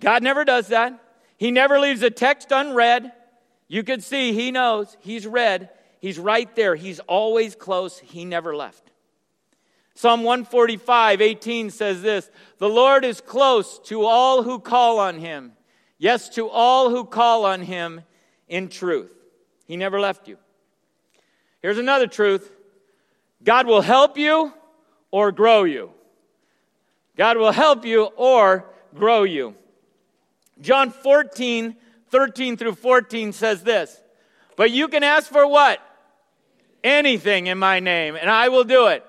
God 0.00 0.22
never 0.22 0.46
does 0.46 0.68
that. 0.68 0.98
He 1.36 1.50
never 1.50 1.78
leaves 1.78 2.02
a 2.02 2.08
text 2.08 2.50
unread. 2.50 3.12
You 3.70 3.84
could 3.84 4.02
see 4.02 4.32
he 4.32 4.50
knows, 4.50 4.96
he's 4.98 5.28
read, 5.28 5.70
he's 6.00 6.18
right 6.18 6.52
there, 6.56 6.74
he's 6.74 6.98
always 6.98 7.54
close, 7.54 8.00
he 8.00 8.24
never 8.24 8.56
left. 8.56 8.90
Psalm 9.94 10.24
145, 10.24 11.20
18 11.20 11.70
says 11.70 12.02
this 12.02 12.32
The 12.58 12.68
Lord 12.68 13.04
is 13.04 13.20
close 13.20 13.78
to 13.84 14.04
all 14.04 14.42
who 14.42 14.58
call 14.58 14.98
on 14.98 15.20
him. 15.20 15.52
Yes, 15.98 16.30
to 16.30 16.48
all 16.48 16.90
who 16.90 17.04
call 17.04 17.44
on 17.44 17.62
him 17.62 18.00
in 18.48 18.70
truth. 18.70 19.12
He 19.66 19.76
never 19.76 20.00
left 20.00 20.26
you. 20.26 20.36
Here's 21.62 21.78
another 21.78 22.08
truth 22.08 22.50
God 23.40 23.68
will 23.68 23.82
help 23.82 24.18
you 24.18 24.52
or 25.12 25.30
grow 25.30 25.62
you. 25.62 25.92
God 27.16 27.36
will 27.36 27.52
help 27.52 27.84
you 27.84 28.06
or 28.16 28.64
grow 28.96 29.22
you. 29.22 29.54
John 30.60 30.90
14, 30.90 31.76
13 32.10 32.56
through 32.56 32.74
14 32.74 33.32
says 33.32 33.62
this 33.62 34.00
But 34.56 34.70
you 34.70 34.88
can 34.88 35.02
ask 35.02 35.30
for 35.30 35.46
what? 35.46 35.80
Anything 36.82 37.46
in 37.46 37.58
my 37.58 37.80
name, 37.80 38.16
and 38.16 38.30
I 38.30 38.48
will 38.48 38.64
do 38.64 38.86
it. 38.86 39.04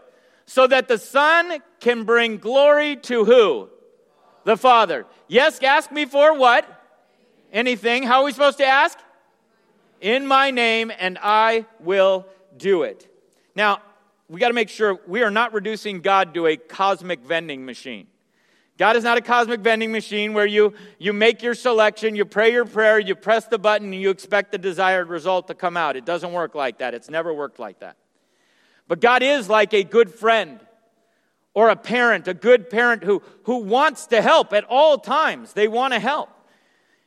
So 0.45 0.67
that 0.67 0.87
the 0.87 0.97
Son 0.97 1.59
can 1.79 2.03
bring 2.03 2.37
glory 2.37 2.97
to 2.97 3.23
who? 3.23 3.69
The 4.43 4.57
Father. 4.57 5.05
Yes, 5.27 5.61
ask 5.63 5.91
me 5.91 6.05
for 6.05 6.37
what? 6.37 6.65
Anything. 7.53 8.03
How 8.03 8.19
are 8.19 8.25
we 8.25 8.31
supposed 8.33 8.57
to 8.57 8.65
ask? 8.65 8.97
In 10.01 10.25
my 10.25 10.51
name, 10.51 10.91
and 10.97 11.17
I 11.21 11.65
will 11.79 12.25
do 12.57 12.83
it. 12.83 13.07
Now, 13.55 13.81
we 14.27 14.39
got 14.39 14.47
to 14.47 14.53
make 14.53 14.69
sure 14.69 14.99
we 15.07 15.23
are 15.23 15.31
not 15.31 15.53
reducing 15.53 16.01
God 16.01 16.33
to 16.33 16.47
a 16.47 16.57
cosmic 16.57 17.21
vending 17.21 17.65
machine. 17.65 18.07
God 18.81 18.95
is 18.95 19.03
not 19.03 19.15
a 19.15 19.21
cosmic 19.21 19.59
vending 19.59 19.91
machine 19.91 20.33
where 20.33 20.47
you, 20.47 20.73
you 20.97 21.13
make 21.13 21.43
your 21.43 21.53
selection, 21.53 22.15
you 22.15 22.25
pray 22.25 22.51
your 22.51 22.65
prayer, 22.65 22.97
you 22.97 23.13
press 23.13 23.45
the 23.45 23.59
button, 23.59 23.93
and 23.93 24.01
you 24.01 24.09
expect 24.09 24.51
the 24.51 24.57
desired 24.57 25.07
result 25.07 25.49
to 25.49 25.53
come 25.53 25.77
out. 25.77 25.95
It 25.95 26.03
doesn't 26.03 26.33
work 26.33 26.55
like 26.55 26.79
that. 26.79 26.95
It's 26.95 27.07
never 27.07 27.31
worked 27.31 27.59
like 27.59 27.81
that. 27.81 27.95
But 28.87 28.99
God 28.99 29.21
is 29.21 29.47
like 29.47 29.75
a 29.75 29.83
good 29.83 30.09
friend 30.11 30.59
or 31.53 31.69
a 31.69 31.75
parent, 31.75 32.27
a 32.27 32.33
good 32.33 32.71
parent 32.71 33.03
who, 33.03 33.21
who 33.43 33.57
wants 33.57 34.07
to 34.07 34.19
help 34.19 34.51
at 34.51 34.63
all 34.63 34.97
times. 34.97 35.53
They 35.53 35.67
want 35.67 35.93
to 35.93 35.99
help. 35.99 36.31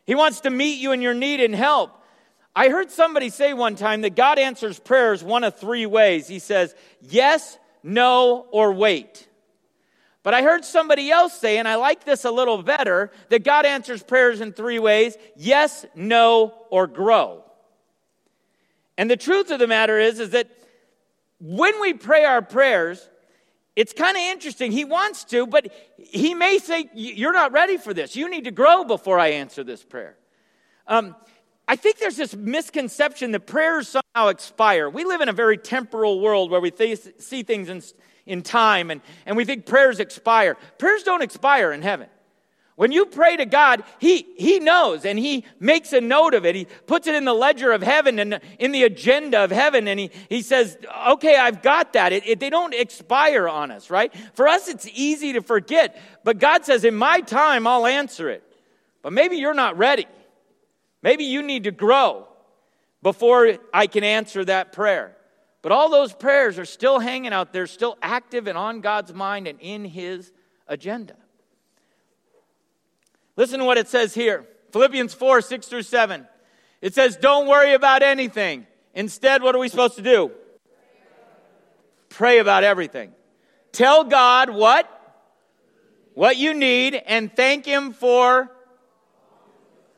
He 0.06 0.14
wants 0.14 0.42
to 0.42 0.50
meet 0.50 0.78
you 0.78 0.92
in 0.92 1.02
your 1.02 1.12
need 1.12 1.40
and 1.40 1.56
help. 1.56 1.90
I 2.54 2.68
heard 2.68 2.92
somebody 2.92 3.30
say 3.30 3.52
one 3.52 3.74
time 3.74 4.02
that 4.02 4.14
God 4.14 4.38
answers 4.38 4.78
prayers 4.78 5.24
one 5.24 5.42
of 5.42 5.58
three 5.58 5.86
ways. 5.86 6.28
He 6.28 6.38
says, 6.38 6.72
yes, 7.00 7.58
no, 7.82 8.46
or 8.52 8.72
wait. 8.72 9.26
But 10.24 10.32
I 10.32 10.42
heard 10.42 10.64
somebody 10.64 11.10
else 11.10 11.38
say, 11.38 11.58
and 11.58 11.68
I 11.68 11.76
like 11.76 12.04
this 12.04 12.24
a 12.24 12.30
little 12.30 12.60
better, 12.62 13.12
that 13.28 13.44
God 13.44 13.66
answers 13.66 14.02
prayers 14.02 14.40
in 14.40 14.52
three 14.52 14.80
ways 14.80 15.16
yes, 15.36 15.86
no, 15.94 16.54
or 16.70 16.88
grow. 16.88 17.44
And 18.96 19.10
the 19.10 19.18
truth 19.18 19.50
of 19.50 19.58
the 19.58 19.66
matter 19.66 19.98
is, 19.98 20.18
is 20.18 20.30
that 20.30 20.50
when 21.40 21.78
we 21.80 21.92
pray 21.92 22.24
our 22.24 22.40
prayers, 22.40 23.06
it's 23.76 23.92
kind 23.92 24.16
of 24.16 24.22
interesting. 24.22 24.72
He 24.72 24.86
wants 24.86 25.24
to, 25.24 25.46
but 25.46 25.70
he 25.98 26.34
may 26.34 26.58
say, 26.58 26.88
You're 26.94 27.32
not 27.34 27.52
ready 27.52 27.76
for 27.76 27.92
this. 27.92 28.16
You 28.16 28.30
need 28.30 28.44
to 28.44 28.50
grow 28.50 28.84
before 28.84 29.18
I 29.18 29.28
answer 29.28 29.62
this 29.62 29.84
prayer. 29.84 30.16
Um, 30.86 31.14
I 31.68 31.76
think 31.76 31.98
there's 31.98 32.16
this 32.16 32.34
misconception 32.34 33.32
that 33.32 33.46
prayers 33.46 33.88
somehow 33.88 34.28
expire. 34.28 34.88
We 34.88 35.04
live 35.04 35.20
in 35.20 35.28
a 35.28 35.32
very 35.34 35.58
temporal 35.58 36.20
world 36.20 36.50
where 36.50 36.60
we 36.60 36.70
th- 36.70 37.14
see 37.18 37.42
things 37.42 37.68
in, 37.68 37.82
in 38.26 38.42
time 38.42 38.90
and, 38.90 39.00
and 39.26 39.36
we 39.36 39.44
think 39.44 39.66
prayers 39.66 40.00
expire. 40.00 40.56
Prayers 40.78 41.02
don't 41.02 41.22
expire 41.22 41.72
in 41.72 41.82
heaven. 41.82 42.08
When 42.76 42.90
you 42.90 43.06
pray 43.06 43.36
to 43.36 43.46
God, 43.46 43.84
he, 44.00 44.26
he 44.36 44.58
knows 44.58 45.04
and 45.04 45.16
He 45.16 45.44
makes 45.60 45.92
a 45.92 46.00
note 46.00 46.34
of 46.34 46.44
it. 46.44 46.56
He 46.56 46.66
puts 46.86 47.06
it 47.06 47.14
in 47.14 47.24
the 47.24 47.34
ledger 47.34 47.70
of 47.70 47.82
heaven 47.82 48.18
and 48.18 48.40
in 48.58 48.72
the 48.72 48.82
agenda 48.82 49.44
of 49.44 49.52
heaven. 49.52 49.86
And 49.86 50.00
He, 50.00 50.10
he 50.28 50.42
says, 50.42 50.76
okay, 51.10 51.36
I've 51.36 51.62
got 51.62 51.92
that. 51.92 52.12
It, 52.12 52.26
it, 52.26 52.40
they 52.40 52.50
don't 52.50 52.74
expire 52.74 53.48
on 53.48 53.70
us, 53.70 53.90
right? 53.90 54.12
For 54.34 54.48
us, 54.48 54.66
it's 54.66 54.88
easy 54.92 55.34
to 55.34 55.40
forget. 55.40 56.00
But 56.24 56.40
God 56.40 56.64
says, 56.64 56.84
in 56.84 56.96
my 56.96 57.20
time, 57.20 57.68
I'll 57.68 57.86
answer 57.86 58.28
it. 58.28 58.42
But 59.02 59.12
maybe 59.12 59.36
you're 59.36 59.54
not 59.54 59.78
ready. 59.78 60.06
Maybe 61.00 61.24
you 61.24 61.42
need 61.42 61.64
to 61.64 61.70
grow 61.70 62.26
before 63.02 63.58
I 63.72 63.86
can 63.86 64.02
answer 64.02 64.44
that 64.46 64.72
prayer. 64.72 65.13
But 65.64 65.73
all 65.73 65.88
those 65.88 66.12
prayers 66.12 66.59
are 66.59 66.66
still 66.66 66.99
hanging 66.99 67.33
out 67.33 67.54
there, 67.54 67.66
still 67.66 67.97
active 68.02 68.47
and 68.49 68.59
on 68.59 68.83
God's 68.83 69.14
mind 69.14 69.49
and 69.49 69.59
in 69.62 69.87
His 69.87 70.30
agenda. 70.68 71.16
Listen 73.35 73.61
to 73.61 73.64
what 73.64 73.78
it 73.78 73.88
says 73.88 74.12
here 74.12 74.44
Philippians 74.73 75.14
4 75.14 75.40
6 75.40 75.66
through 75.66 75.85
7. 75.85 76.28
It 76.83 76.92
says, 76.92 77.16
Don't 77.16 77.49
worry 77.49 77.73
about 77.73 78.02
anything. 78.02 78.66
Instead, 78.92 79.42
what 79.42 79.54
are 79.54 79.59
we 79.59 79.71
supposed 79.71 79.97
to 79.97 80.02
do? 80.02 80.33
Pray 82.11 82.40
about 82.40 82.62
everything. 82.62 83.14
Tell 83.73 84.04
God 84.04 84.50
what? 84.50 84.90
What 86.12 86.37
you 86.37 86.52
need 86.52 86.94
and 86.94 87.35
thank 87.35 87.64
Him 87.64 87.94
for 87.94 88.50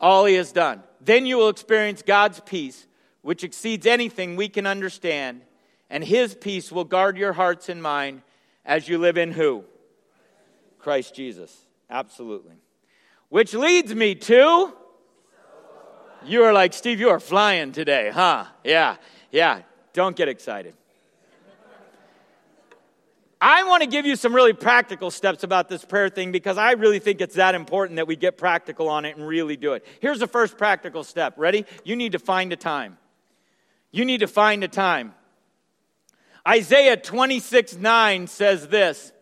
all 0.00 0.26
He 0.26 0.34
has 0.34 0.52
done. 0.52 0.84
Then 1.00 1.26
you 1.26 1.38
will 1.38 1.48
experience 1.48 2.02
God's 2.02 2.38
peace, 2.38 2.86
which 3.22 3.42
exceeds 3.42 3.84
anything 3.84 4.36
we 4.36 4.48
can 4.48 4.64
understand, 4.64 5.42
and 5.90 6.04
His 6.04 6.34
peace 6.34 6.70
will 6.72 6.84
guard 6.84 7.16
your 7.16 7.32
hearts 7.32 7.68
and 7.68 7.82
mind 7.82 8.22
as 8.64 8.88
you 8.88 8.98
live 8.98 9.16
in 9.16 9.32
who? 9.32 9.64
Christ 10.78 11.14
Jesus. 11.14 11.66
Absolutely. 11.90 12.54
Which 13.28 13.54
leads 13.54 13.94
me 13.94 14.14
to. 14.14 14.72
You 16.24 16.42
are 16.44 16.52
like, 16.52 16.72
Steve, 16.72 16.98
you 16.98 17.10
are 17.10 17.20
flying 17.20 17.72
today, 17.72 18.10
huh? 18.12 18.46
Yeah, 18.64 18.96
yeah. 19.30 19.62
Don't 19.92 20.16
get 20.16 20.28
excited. 20.28 20.74
I 23.40 23.64
want 23.64 23.82
to 23.82 23.88
give 23.88 24.06
you 24.06 24.16
some 24.16 24.34
really 24.34 24.54
practical 24.54 25.10
steps 25.10 25.42
about 25.42 25.68
this 25.68 25.84
prayer 25.84 26.08
thing 26.08 26.32
because 26.32 26.56
I 26.56 26.72
really 26.72 26.98
think 26.98 27.20
it's 27.20 27.34
that 27.34 27.54
important 27.54 27.96
that 27.96 28.06
we 28.06 28.16
get 28.16 28.38
practical 28.38 28.88
on 28.88 29.04
it 29.04 29.16
and 29.16 29.26
really 29.26 29.56
do 29.56 29.74
it. 29.74 29.84
Here's 30.00 30.18
the 30.18 30.26
first 30.26 30.56
practical 30.56 31.04
step. 31.04 31.34
Ready? 31.36 31.66
You 31.84 31.96
need 31.96 32.12
to 32.12 32.18
find 32.18 32.52
a 32.52 32.56
time. 32.56 32.96
You 33.92 34.04
need 34.04 34.20
to 34.20 34.26
find 34.26 34.64
a 34.64 34.68
time. 34.68 35.14
Isaiah 36.46 36.96
26 36.96 37.76
9 37.76 38.26
says 38.28 38.68
this 38.68 39.12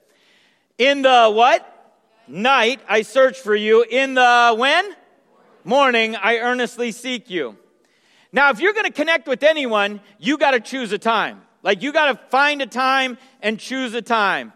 In 0.78 1.02
the 1.02 1.31
what? 1.33 1.71
Night 2.26 2.81
I 2.88 3.02
search 3.02 3.38
for 3.38 3.54
you. 3.54 3.83
In 3.83 4.14
the 4.14 4.54
when? 4.57 4.95
Morning 5.64 6.16
I 6.16 6.38
earnestly 6.38 6.93
seek 6.93 7.31
you. 7.31 7.57
Now, 8.33 8.50
if 8.50 8.61
you're 8.61 8.73
going 8.73 8.87
to 8.87 8.93
connect 8.93 9.28
with 9.28 9.43
anyone, 9.43 10.00
you 10.19 10.37
got 10.37 10.50
to 10.50 10.61
choose 10.61 10.90
a 10.93 10.99
time. 10.99 11.43
Like 11.62 11.83
you 11.83 11.93
got 11.93 12.12
to 12.12 12.28
find 12.31 12.61
a 12.61 12.66
time 12.66 13.16
and 13.40 13.59
choose 13.59 13.95
a 13.95 14.02
time. 14.02 14.52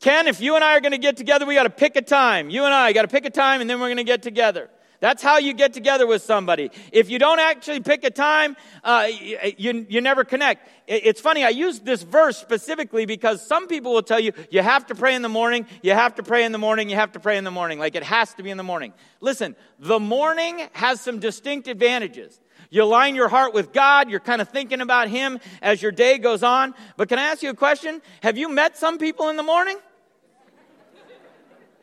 Ken, 0.00 0.28
if 0.28 0.40
you 0.40 0.54
and 0.54 0.62
I 0.62 0.76
are 0.76 0.80
going 0.80 0.92
to 0.92 0.98
get 0.98 1.16
together, 1.16 1.44
we 1.44 1.54
got 1.54 1.64
to 1.64 1.70
pick 1.70 1.96
a 1.96 2.02
time. 2.02 2.48
You 2.48 2.64
and 2.64 2.72
I 2.72 2.92
got 2.92 3.02
to 3.02 3.08
pick 3.08 3.24
a 3.24 3.30
time 3.30 3.60
and 3.60 3.68
then 3.68 3.80
we're 3.80 3.88
going 3.88 3.96
to 3.98 4.04
get 4.04 4.22
together. 4.22 4.70
That's 5.00 5.22
how 5.22 5.38
you 5.38 5.52
get 5.52 5.72
together 5.72 6.06
with 6.06 6.22
somebody. 6.22 6.70
If 6.90 7.08
you 7.08 7.20
don't 7.20 7.38
actually 7.38 7.80
pick 7.80 8.02
a 8.02 8.10
time, 8.10 8.56
uh, 8.82 9.06
you, 9.56 9.86
you 9.88 10.00
never 10.00 10.24
connect. 10.24 10.68
It's 10.88 11.20
funny, 11.20 11.44
I 11.44 11.50
use 11.50 11.78
this 11.80 12.02
verse 12.02 12.36
specifically 12.36 13.06
because 13.06 13.46
some 13.46 13.68
people 13.68 13.92
will 13.92 14.02
tell 14.02 14.18
you, 14.18 14.32
you 14.50 14.60
have 14.60 14.86
to 14.86 14.96
pray 14.96 15.14
in 15.14 15.22
the 15.22 15.28
morning, 15.28 15.66
you 15.82 15.92
have 15.92 16.16
to 16.16 16.22
pray 16.24 16.44
in 16.44 16.50
the 16.50 16.58
morning, 16.58 16.90
you 16.90 16.96
have 16.96 17.12
to 17.12 17.20
pray 17.20 17.38
in 17.38 17.44
the 17.44 17.50
morning. 17.50 17.78
Like 17.78 17.94
it 17.94 18.02
has 18.02 18.34
to 18.34 18.42
be 18.42 18.50
in 18.50 18.56
the 18.56 18.64
morning. 18.64 18.92
Listen, 19.20 19.54
the 19.78 20.00
morning 20.00 20.68
has 20.72 21.00
some 21.00 21.20
distinct 21.20 21.68
advantages. 21.68 22.40
You 22.70 22.82
align 22.82 23.14
your 23.14 23.28
heart 23.28 23.54
with 23.54 23.72
God. 23.72 24.10
You're 24.10 24.20
kind 24.20 24.42
of 24.42 24.48
thinking 24.48 24.80
about 24.80 25.08
Him 25.08 25.38
as 25.62 25.80
your 25.80 25.92
day 25.92 26.18
goes 26.18 26.42
on. 26.42 26.74
But 26.96 27.08
can 27.08 27.18
I 27.18 27.22
ask 27.22 27.42
you 27.42 27.50
a 27.50 27.54
question? 27.54 28.02
Have 28.22 28.36
you 28.36 28.48
met 28.48 28.76
some 28.76 28.98
people 28.98 29.28
in 29.28 29.36
the 29.36 29.42
morning? 29.42 29.78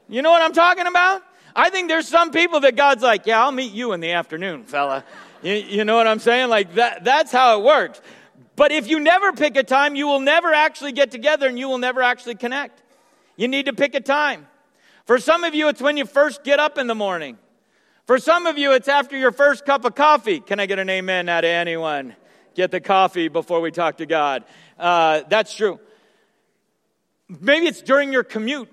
You 0.07 0.21
know 0.21 0.29
what 0.29 0.43
I'm 0.43 0.53
talking 0.53 0.85
about? 0.85 1.23
I 1.55 1.69
think 1.69 1.87
there's 1.87 2.07
some 2.07 2.31
people 2.31 2.59
that 2.61 2.75
God's 2.75 3.01
like, 3.01 3.25
yeah, 3.25 3.41
I'll 3.41 3.51
meet 3.51 3.71
you 3.71 3.93
in 3.93 4.01
the 4.01 4.11
afternoon, 4.11 4.65
fella. 4.65 5.05
You, 5.41 5.53
you 5.53 5.85
know 5.85 5.95
what 5.95 6.07
I'm 6.07 6.19
saying? 6.19 6.49
Like 6.49 6.75
that, 6.75 7.03
that's 7.03 7.31
how 7.31 7.59
it 7.59 7.63
works. 7.63 8.01
But 8.55 8.71
if 8.71 8.87
you 8.87 8.99
never 8.99 9.31
pick 9.31 9.55
a 9.55 9.63
time, 9.63 9.95
you 9.95 10.07
will 10.07 10.19
never 10.19 10.53
actually 10.53 10.91
get 10.91 11.11
together 11.11 11.47
and 11.47 11.57
you 11.57 11.67
will 11.67 11.77
never 11.77 12.01
actually 12.01 12.35
connect. 12.35 12.81
You 13.37 13.47
need 13.47 13.65
to 13.65 13.73
pick 13.73 13.95
a 13.95 13.99
time. 14.01 14.47
For 15.05 15.19
some 15.19 15.43
of 15.43 15.53
you, 15.53 15.67
it's 15.67 15.81
when 15.81 15.97
you 15.97 16.05
first 16.05 16.43
get 16.43 16.59
up 16.59 16.77
in 16.77 16.87
the 16.87 16.95
morning. 16.95 17.37
For 18.05 18.17
some 18.19 18.45
of 18.45 18.57
you, 18.57 18.73
it's 18.73 18.87
after 18.87 19.17
your 19.17 19.31
first 19.31 19.65
cup 19.65 19.85
of 19.85 19.95
coffee. 19.95 20.39
Can 20.39 20.59
I 20.59 20.65
get 20.65 20.79
an 20.79 20.89
amen 20.89 21.29
out 21.29 21.43
of 21.43 21.49
anyone? 21.49 22.15
Get 22.53 22.71
the 22.71 22.79
coffee 22.79 23.27
before 23.27 23.61
we 23.61 23.71
talk 23.71 23.97
to 23.97 24.05
God. 24.05 24.45
Uh, 24.79 25.21
that's 25.27 25.53
true. 25.53 25.79
Maybe 27.27 27.67
it's 27.67 27.81
during 27.81 28.13
your 28.13 28.23
commute. 28.23 28.69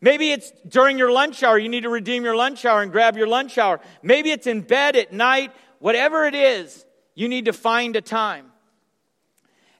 Maybe 0.00 0.30
it's 0.30 0.52
during 0.68 0.98
your 0.98 1.10
lunch 1.10 1.42
hour. 1.42 1.58
You 1.58 1.68
need 1.68 1.82
to 1.82 1.88
redeem 1.88 2.24
your 2.24 2.36
lunch 2.36 2.64
hour 2.64 2.82
and 2.82 2.92
grab 2.92 3.16
your 3.16 3.26
lunch 3.26 3.58
hour. 3.58 3.80
Maybe 4.02 4.30
it's 4.30 4.46
in 4.46 4.60
bed 4.60 4.96
at 4.96 5.12
night. 5.12 5.52
Whatever 5.78 6.24
it 6.24 6.34
is, 6.34 6.84
you 7.14 7.28
need 7.28 7.46
to 7.46 7.52
find 7.52 7.96
a 7.96 8.00
time. 8.00 8.52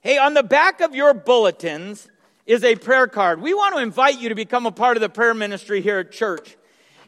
Hey, 0.00 0.18
on 0.18 0.34
the 0.34 0.42
back 0.42 0.80
of 0.80 0.94
your 0.94 1.14
bulletins 1.14 2.08
is 2.46 2.62
a 2.64 2.76
prayer 2.76 3.08
card. 3.08 3.40
We 3.40 3.54
want 3.54 3.74
to 3.74 3.82
invite 3.82 4.20
you 4.20 4.28
to 4.28 4.34
become 4.34 4.64
a 4.66 4.72
part 4.72 4.96
of 4.96 5.00
the 5.00 5.08
prayer 5.08 5.34
ministry 5.34 5.80
here 5.80 5.98
at 5.98 6.12
church. 6.12 6.56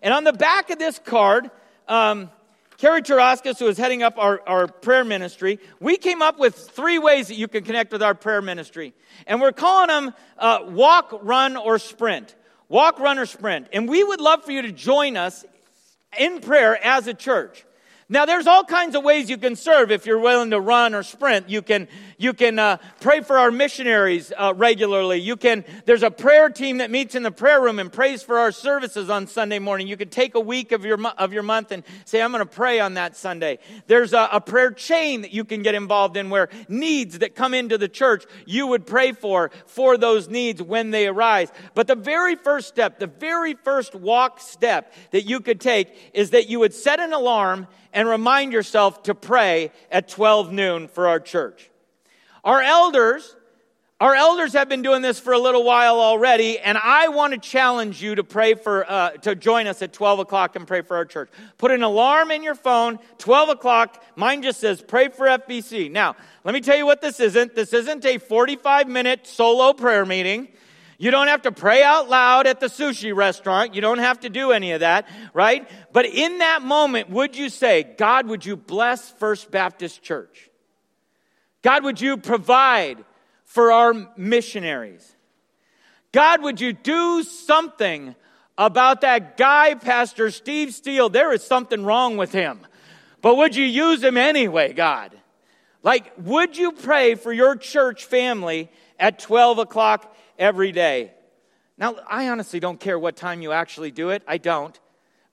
And 0.03 0.12
on 0.12 0.25
the 0.25 0.33
back 0.33 0.71
of 0.71 0.79
this 0.79 0.99
card, 0.99 1.50
um, 1.87 2.31
Carrie 2.77 3.03
Taraskis, 3.03 3.59
who 3.59 3.67
is 3.67 3.77
heading 3.77 4.03
up 4.05 4.19
our, 4.19 4.41
our 4.47 4.69
prayer 4.69 5.05
ministry, 5.05 5.59
we 5.81 5.97
came 5.97 6.23
up 6.23 6.38
with 6.38 6.55
three 6.55 6.99
ways 6.99 7.29
that 7.29 7.35
you 7.35 7.49
can 7.49 7.65
connect 7.65 7.93
with 7.93 8.03
our 8.03 8.15
prayer 8.15 8.41
ministry. 8.41 8.95
And 9.27 9.41
we're 9.41 9.53
calling 9.53 9.88
them 9.88 10.15
uh, 10.38 10.61
walk, 10.69 11.19
run, 11.23 11.57
or 11.57 11.79
sprint. 11.79 12.37
Walk, 12.69 12.99
run, 12.99 13.19
or 13.19 13.27
sprint. 13.27 13.69
And 13.73 13.89
we 13.89 14.05
would 14.05 14.21
love 14.21 14.45
for 14.45 14.53
you 14.53 14.63
to 14.63 14.73
join 14.73 15.17
us 15.17 15.45
in 16.19 16.41
prayer 16.41 16.79
as 16.85 17.07
a 17.07 17.15
church. 17.15 17.65
Now, 18.11 18.25
there's 18.25 18.47
all 18.47 18.65
kinds 18.65 18.97
of 18.97 19.05
ways 19.05 19.29
you 19.29 19.37
can 19.37 19.55
serve 19.55 19.91
if 19.91 20.07
you're 20.07 20.19
willing 20.19 20.53
to 20.53 20.61
run 20.61 20.95
or 20.95 21.03
sprint. 21.03 21.50
You 21.50 21.61
can, 21.61 21.88
you 22.17 22.33
can 22.33 22.59
uh, 22.59 22.79
pray 23.00 23.21
for 23.21 23.37
our 23.37 23.50
missionaries 23.50 24.33
uh, 24.35 24.55
regularly. 24.57 25.21
You 25.21 25.37
can, 25.37 25.62
there's 25.85 26.03
a 26.03 26.11
prayer 26.11 26.49
team 26.49 26.79
that 26.79 26.91
meets 26.91 27.15
in 27.15 27.23
the 27.23 27.31
prayer 27.31 27.61
room 27.61 27.79
and 27.79 27.93
prays 27.93 28.23
for 28.23 28.38
our 28.38 28.50
services 28.50 29.11
on 29.11 29.27
Sunday 29.27 29.59
morning. 29.59 29.88
You 29.88 29.99
can 29.99 30.09
take 30.09 30.37
a 30.37 30.41
week 30.41 30.73
of 30.73 30.87
your, 30.87 30.99
of 31.19 31.35
your 31.35 31.43
month 31.43 31.71
and 31.71 31.85
say, 32.07 32.23
I'm 32.23 32.33
going 32.33 32.43
to 32.43 32.47
pray 32.47 32.81
on 32.81 32.95
that 32.95 33.15
Sunday. 33.15 33.59
There's 33.88 34.15
a, 34.15 34.27
a 34.33 34.41
prayer 34.41 34.71
chain 34.71 35.21
that 35.21 35.35
you 35.35 35.45
can 35.45 35.61
get 35.61 35.75
involved 35.75 36.17
in 36.17 36.31
where 36.31 36.49
needs 36.67 37.19
that 37.19 37.35
come 37.35 37.53
into 37.53 37.77
the 37.77 37.88
church, 37.88 38.25
you 38.47 38.69
would 38.69 38.87
pray 38.87 39.12
for, 39.12 39.50
for 39.67 39.99
those 39.99 40.29
needs 40.31 40.62
when 40.62 40.93
they 40.93 41.09
arise. 41.09 41.53
But 41.75 41.88
the 41.88 41.95
very 41.95 42.37
first 42.37 42.69
step, 42.69 43.00
the 43.00 43.07
very 43.07 43.53
first 43.53 43.95
walk 43.95 44.41
step 44.41 44.95
that 45.11 45.27
you 45.27 45.41
could 45.41 45.61
take 45.61 45.95
is 46.15 46.31
that 46.31 46.49
you 46.49 46.61
would 46.61 46.73
set 46.73 47.00
an 47.00 47.12
alarm 47.12 47.67
and 47.92 48.09
remind 48.09 48.52
yourself 48.52 49.02
to 49.04 49.14
pray 49.14 49.73
at 49.90 50.09
12 50.09 50.52
noon 50.52 50.88
for 50.88 51.09
our 51.09 51.21
church. 51.21 51.71
Our 52.45 52.62
elders, 52.62 53.37
our 54.00 54.14
elders 54.14 54.52
have 54.52 54.68
been 54.68 54.83
doing 54.83 55.02
this 55.02 55.18
for 55.18 55.33
a 55.33 55.38
little 55.38 55.64
while 55.64 55.99
already, 55.99 56.59
and 56.59 56.78
I 56.78 57.09
want 57.09 57.33
to 57.35 57.38
challenge 57.38 58.00
you 58.00 58.14
to 58.14 58.23
pray 58.23 58.54
for, 58.54 58.88
uh, 58.88 59.11
to 59.23 59.35
join 59.35 59.66
us 59.66 59.83
at 59.83 59.92
12 59.92 60.21
o'clock 60.21 60.54
and 60.54 60.66
pray 60.66 60.83
for 60.83 60.97
our 60.97 61.04
church. 61.04 61.30
Put 61.59 61.73
an 61.73 61.83
alarm 61.83 62.30
in 62.30 62.45
your 62.45 62.54
phone, 62.54 63.00
12 63.18 63.49
o'clock. 63.49 64.02
Mine 64.14 64.42
just 64.42 64.61
says 64.61 64.80
pray 64.80 65.09
for 65.09 65.26
FBC. 65.26 65.90
Now, 65.90 66.14
let 66.45 66.54
me 66.54 66.61
tell 66.61 66.76
you 66.76 66.87
what 66.87 67.00
this 67.00 67.18
isn't. 67.18 67.57
This 67.57 67.73
isn't 67.73 68.04
a 68.04 68.18
45 68.18 68.88
minute 68.88 69.26
solo 69.26 69.73
prayer 69.73 70.07
meeting. 70.07 70.49
You 70.99 71.11
don't 71.11 71.28
have 71.28 71.43
to 71.43 71.52
pray 71.52 71.83
out 71.83 72.09
loud 72.09 72.47
at 72.47 72.61
the 72.61 72.67
sushi 72.67 73.14
restaurant. 73.14 73.75
You 73.75 73.81
don't 73.81 73.99
have 73.99 74.21
to 74.21 74.28
do 74.28 74.50
any 74.50 74.73
of 74.73 74.81
that, 74.81 75.09
right? 75.33 75.71
But 75.93 76.07
in 76.07 76.38
that 76.38 76.62
moment, 76.62 77.09
would 77.09 77.37
you 77.37 77.49
say, 77.49 77.85
God, 77.85 78.26
would 78.26 78.45
you 78.45 78.57
bless 78.57 79.09
First 79.09 79.50
Baptist 79.50 80.02
Church? 80.02 80.50
God, 81.62 81.85
would 81.85 82.00
you 82.00 82.17
provide 82.17 83.05
for 83.49 83.73
our 83.73 83.95
missionaries. 84.17 85.17
God, 86.12 86.43
would 86.43 86.61
you 86.61 86.75
do 86.75 87.23
something 87.23 88.14
about 88.59 89.00
that 89.00 89.38
guy, 89.38 89.75
Pastor 89.75 90.31
Steve 90.31 90.75
Steele? 90.75 91.09
There 91.09 91.33
is 91.33 91.43
something 91.43 91.83
wrong 91.83 92.19
with 92.19 92.31
him. 92.31 92.61
But 93.23 93.37
would 93.38 93.57
you 93.57 93.64
use 93.64 94.05
him 94.05 94.19
anyway, 94.19 94.75
God? 94.75 95.19
Like, 95.83 96.12
would 96.19 96.59
you 96.59 96.73
pray 96.73 97.14
for 97.14 97.33
your 97.33 97.57
church 97.57 98.05
family 98.05 98.71
at 98.99 99.19
12 99.19 99.59
o'clock 99.61 100.14
every 100.38 100.73
day? 100.73 101.12
Now, 101.76 101.97
I 102.09 102.28
honestly 102.28 102.61
don't 102.61 102.80
care 102.80 102.99
what 102.99 103.16
time 103.16 103.42
you 103.42 103.52
actually 103.52 103.90
do 103.90 104.11
it. 104.11 104.23
I 104.26 104.38
don't. 104.38 104.78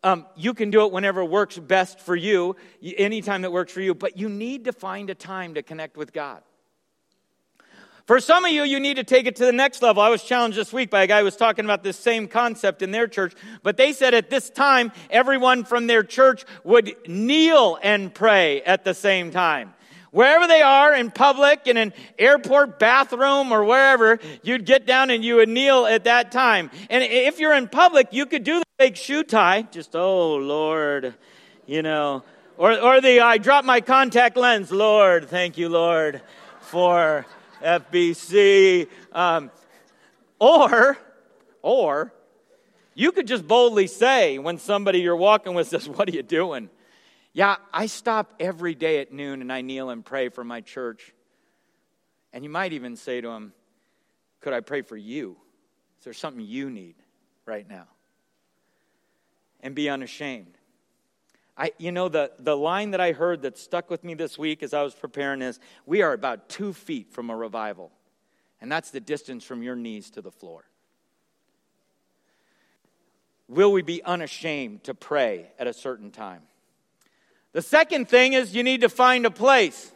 Um, 0.03 0.27
you 0.35 0.53
can 0.53 0.69
do 0.69 0.85
it 0.85 0.91
whenever 0.91 1.25
works 1.25 1.57
best 1.57 1.99
for 1.99 2.15
you, 2.15 2.55
any 2.83 3.21
time 3.21 3.41
that 3.41 3.51
works 3.51 3.71
for 3.71 3.81
you, 3.81 3.95
but 3.95 4.17
you 4.17 4.29
need 4.29 4.65
to 4.65 4.71
find 4.71 5.09
a 5.09 5.15
time 5.15 5.55
to 5.55 5.63
connect 5.63 5.97
with 5.97 6.13
God. 6.13 6.43
For 8.05 8.19
some 8.19 8.45
of 8.45 8.51
you, 8.51 8.61
you 8.61 8.79
need 8.79 8.97
to 8.97 9.03
take 9.03 9.25
it 9.25 9.37
to 9.37 9.45
the 9.45 9.51
next 9.51 9.81
level. 9.81 10.03
I 10.03 10.09
was 10.09 10.21
challenged 10.21 10.59
this 10.59 10.71
week 10.71 10.91
by 10.91 11.01
a 11.01 11.07
guy 11.07 11.19
who 11.19 11.25
was 11.25 11.35
talking 11.35 11.65
about 11.65 11.81
this 11.81 11.97
same 11.97 12.27
concept 12.27 12.83
in 12.83 12.91
their 12.91 13.07
church, 13.07 13.33
but 13.63 13.77
they 13.77 13.93
said 13.93 14.13
at 14.13 14.29
this 14.29 14.51
time, 14.51 14.91
everyone 15.09 15.63
from 15.63 15.87
their 15.87 16.03
church 16.03 16.45
would 16.63 16.95
kneel 17.07 17.79
and 17.81 18.13
pray 18.13 18.61
at 18.61 18.83
the 18.83 18.93
same 18.93 19.31
time. 19.31 19.73
Wherever 20.15 20.47
they 20.47 20.61
are 20.61 20.95
in 20.95 21.11
public, 21.11 21.67
in 21.67 21.75
an 21.75 21.91
airport 22.17 22.79
bathroom 22.79 23.51
or 23.51 23.65
wherever, 23.65 24.17
you'd 24.43 24.65
get 24.65 24.85
down 24.85 25.09
and 25.09 25.25
you 25.25 25.35
would 25.35 25.49
kneel 25.49 25.85
at 25.85 26.05
that 26.05 26.31
time. 26.31 26.71
And 26.89 27.03
if 27.03 27.37
you're 27.37 27.53
in 27.53 27.67
public, 27.67 28.13
you 28.13 28.25
could 28.25 28.45
do 28.45 28.59
the 28.59 28.65
fake 28.77 28.95
shoe 28.95 29.23
tie, 29.23 29.63
just, 29.63 29.93
oh 29.93 30.35
Lord, 30.35 31.15
you 31.65 31.81
know, 31.81 32.23
or, 32.55 32.79
or 32.79 33.01
the 33.01 33.19
I 33.19 33.37
drop 33.39 33.65
my 33.65 33.81
contact 33.81 34.37
lens, 34.37 34.71
Lord, 34.71 35.27
thank 35.27 35.57
you, 35.57 35.67
Lord, 35.67 36.21
for 36.61 37.25
FBC. 37.61 38.87
Um, 39.11 39.51
or, 40.39 40.97
or, 41.61 42.13
you 42.93 43.11
could 43.11 43.27
just 43.27 43.45
boldly 43.45 43.87
say 43.87 44.39
when 44.39 44.59
somebody 44.59 45.01
you're 45.01 45.17
walking 45.17 45.55
with 45.55 45.67
says, 45.67 45.89
What 45.89 46.07
are 46.07 46.13
you 46.13 46.23
doing? 46.23 46.69
Yeah, 47.35 47.57
I 47.73 47.87
stop 47.87 48.33
every 48.39 48.75
day 48.75 49.01
at 49.01 49.11
noon 49.11 49.41
and 49.41 49.51
I 49.51 49.59
kneel 49.59 49.89
and 49.89 50.05
pray 50.05 50.29
for 50.29 50.45
my 50.45 50.61
church. 50.61 51.13
And 52.31 52.45
you 52.45 52.49
might 52.49 52.71
even 52.71 52.95
say 52.95 53.19
to 53.19 53.27
him, 53.27 53.51
Could 54.39 54.53
I 54.53 54.61
pray 54.61 54.83
for 54.83 54.95
you? 54.95 55.35
Is 55.99 56.05
there 56.05 56.13
something 56.13 56.45
you 56.45 56.69
need 56.69 56.95
right 57.45 57.67
now? 57.69 57.87
And 59.59 59.75
be 59.75 59.89
unashamed. 59.89 60.57
I, 61.57 61.73
you 61.77 61.91
know, 61.91 62.07
the, 62.07 62.31
the 62.39 62.55
line 62.55 62.91
that 62.91 63.01
I 63.01 63.11
heard 63.11 63.41
that 63.41 63.57
stuck 63.57 63.89
with 63.89 64.05
me 64.05 64.13
this 64.13 64.37
week 64.37 64.63
as 64.63 64.73
I 64.73 64.83
was 64.83 64.95
preparing 64.95 65.41
is 65.41 65.59
we 65.85 66.03
are 66.03 66.13
about 66.13 66.47
two 66.47 66.71
feet 66.71 67.11
from 67.11 67.29
a 67.29 67.35
revival. 67.35 67.91
And 68.61 68.71
that's 68.71 68.91
the 68.91 69.01
distance 69.01 69.43
from 69.43 69.61
your 69.61 69.75
knees 69.75 70.09
to 70.11 70.21
the 70.21 70.31
floor. 70.31 70.63
Will 73.49 73.73
we 73.73 73.81
be 73.81 74.01
unashamed 74.01 74.85
to 74.85 74.93
pray 74.93 75.47
at 75.59 75.67
a 75.67 75.73
certain 75.73 76.11
time? 76.11 76.43
The 77.55 77.61
second 77.61 78.09
thing 78.09 78.33
is 78.33 78.53
you 78.53 78.63
need 78.63 78.81
to 78.81 78.89
find 78.89 79.25
a 79.25 79.31
place. 79.31 79.89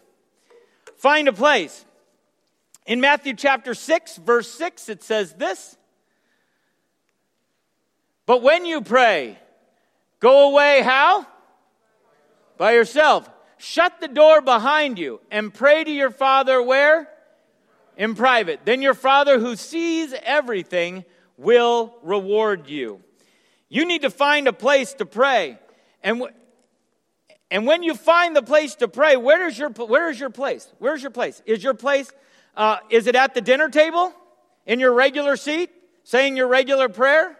Find 0.95 1.27
a 1.27 1.33
place. 1.33 1.83
In 2.85 3.01
Matthew 3.01 3.33
chapter 3.33 3.73
6, 3.73 4.15
verse 4.15 4.49
6, 4.49 4.87
it 4.87 5.03
says 5.03 5.33
this 5.33 5.75
But 8.25 8.41
when 8.43 8.65
you 8.65 8.79
pray, 8.79 9.37
go 10.21 10.49
away 10.49 10.81
how? 10.83 11.27
by 12.57 12.71
yourself. 12.75 13.29
Shut 13.57 13.99
the 13.99 14.07
door 14.07 14.39
behind 14.39 14.97
you 14.97 15.19
and 15.29 15.53
pray 15.53 15.83
to 15.83 15.91
your 15.91 16.11
Father 16.11 16.63
where? 16.63 17.09
In 17.97 18.15
private. 18.15 18.61
Then 18.63 18.81
your 18.81 18.93
Father 18.93 19.37
who 19.37 19.57
sees 19.57 20.13
everything 20.23 21.03
will 21.35 21.93
reward 22.03 22.69
you. 22.69 23.01
You 23.67 23.85
need 23.85 24.03
to 24.03 24.09
find 24.09 24.47
a 24.47 24.53
place 24.53 24.93
to 24.93 25.05
pray. 25.05 25.59
And, 26.01 26.23
and 27.51 27.65
when 27.65 27.83
you 27.83 27.95
find 27.95 28.35
the 28.35 28.43
place 28.43 28.75
to 28.75 28.87
pray, 28.87 29.17
where 29.17 29.47
is 29.47 29.57
your, 29.57 29.69
where 29.69 30.09
is 30.09 30.19
your 30.19 30.29
place? 30.29 30.71
Where's 30.77 31.01
your 31.01 31.11
place? 31.11 31.41
Is 31.45 31.63
your 31.63 31.73
place, 31.73 32.11
uh, 32.55 32.77
is 32.89 33.07
it 33.07 33.15
at 33.15 33.33
the 33.33 33.41
dinner 33.41 33.69
table? 33.69 34.13
In 34.65 34.79
your 34.79 34.93
regular 34.93 35.35
seat? 35.35 35.71
Saying 36.03 36.37
your 36.37 36.47
regular 36.47 36.89
prayer? 36.89 37.35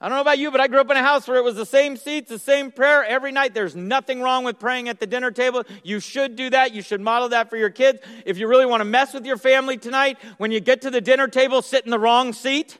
I 0.00 0.08
don't 0.08 0.16
know 0.16 0.22
about 0.22 0.38
you, 0.38 0.50
but 0.50 0.60
I 0.62 0.68
grew 0.68 0.80
up 0.80 0.90
in 0.90 0.96
a 0.96 1.02
house 1.02 1.28
where 1.28 1.36
it 1.36 1.44
was 1.44 1.56
the 1.56 1.66
same 1.66 1.96
seats, 1.96 2.30
the 2.30 2.38
same 2.38 2.70
prayer 2.70 3.04
every 3.04 3.32
night. 3.32 3.52
There's 3.52 3.76
nothing 3.76 4.22
wrong 4.22 4.44
with 4.44 4.58
praying 4.58 4.88
at 4.88 4.98
the 4.98 5.06
dinner 5.06 5.30
table. 5.30 5.64
You 5.82 6.00
should 6.00 6.36
do 6.36 6.48
that. 6.50 6.72
You 6.72 6.80
should 6.80 7.02
model 7.02 7.28
that 7.30 7.50
for 7.50 7.58
your 7.58 7.68
kids. 7.68 7.98
If 8.24 8.38
you 8.38 8.48
really 8.48 8.64
want 8.64 8.80
to 8.80 8.86
mess 8.86 9.12
with 9.12 9.26
your 9.26 9.36
family 9.36 9.76
tonight, 9.76 10.16
when 10.38 10.52
you 10.52 10.60
get 10.60 10.80
to 10.82 10.90
the 10.90 11.02
dinner 11.02 11.28
table, 11.28 11.60
sit 11.60 11.84
in 11.84 11.90
the 11.90 11.98
wrong 11.98 12.32
seat 12.32 12.78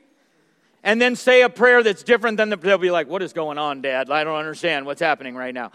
and 0.83 0.99
then 0.99 1.15
say 1.15 1.43
a 1.43 1.49
prayer 1.49 1.83
that's 1.83 2.01
different 2.01 2.37
than 2.37 2.49
the, 2.49 2.57
they'll 2.57 2.79
be 2.79 2.89
like, 2.89 3.07
what 3.07 3.21
is 3.21 3.33
going 3.33 3.59
on, 3.59 3.83
dad? 3.83 4.09
I 4.09 4.23
don't 4.23 4.39
understand 4.39 4.87
what's 4.87 5.01
happening 5.01 5.35
right 5.35 5.53
now. 5.53 5.71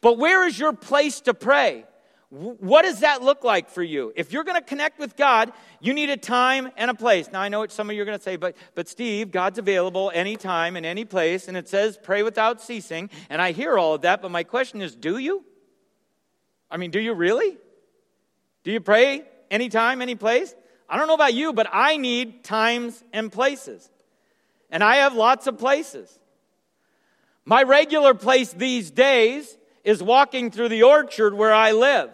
But 0.00 0.18
where 0.18 0.46
is 0.46 0.58
your 0.58 0.72
place 0.72 1.20
to 1.22 1.34
pray? 1.34 1.84
What 2.30 2.82
does 2.82 3.00
that 3.00 3.22
look 3.22 3.42
like 3.42 3.70
for 3.70 3.82
you? 3.82 4.12
If 4.14 4.32
you're 4.32 4.44
going 4.44 4.60
to 4.60 4.64
connect 4.64 5.00
with 5.00 5.16
God, 5.16 5.52
you 5.80 5.92
need 5.92 6.10
a 6.10 6.16
time 6.16 6.70
and 6.76 6.88
a 6.88 6.94
place. 6.94 7.28
Now, 7.32 7.40
I 7.40 7.48
know 7.48 7.58
what 7.58 7.72
some 7.72 7.90
of 7.90 7.96
you 7.96 8.02
are 8.02 8.04
going 8.04 8.16
to 8.16 8.22
say, 8.22 8.36
but, 8.36 8.56
but 8.76 8.88
Steve, 8.88 9.32
God's 9.32 9.58
available 9.58 10.12
anytime 10.14 10.76
and 10.76 10.86
any 10.86 11.04
place, 11.04 11.48
and 11.48 11.56
it 11.56 11.68
says 11.68 11.98
pray 12.00 12.22
without 12.22 12.62
ceasing. 12.62 13.10
And 13.28 13.42
I 13.42 13.50
hear 13.50 13.76
all 13.76 13.94
of 13.94 14.02
that, 14.02 14.22
but 14.22 14.30
my 14.30 14.44
question 14.44 14.80
is 14.80 14.94
do 14.94 15.18
you? 15.18 15.44
I 16.70 16.76
mean, 16.76 16.92
do 16.92 17.00
you 17.00 17.14
really? 17.14 17.58
Do 18.62 18.70
you 18.70 18.80
pray 18.80 19.24
anytime, 19.50 20.00
any 20.00 20.14
place? 20.14 20.54
I 20.88 20.98
don't 20.98 21.08
know 21.08 21.14
about 21.14 21.34
you, 21.34 21.52
but 21.52 21.66
I 21.72 21.96
need 21.96 22.44
times 22.44 23.02
and 23.12 23.32
places. 23.32 23.90
And 24.70 24.84
I 24.84 24.96
have 24.96 25.14
lots 25.14 25.48
of 25.48 25.58
places. 25.58 26.16
My 27.44 27.64
regular 27.64 28.14
place 28.14 28.52
these 28.52 28.92
days 28.92 29.56
is 29.84 30.02
walking 30.02 30.50
through 30.50 30.68
the 30.68 30.82
orchard 30.82 31.34
where 31.34 31.52
I 31.52 31.72
live. 31.72 32.10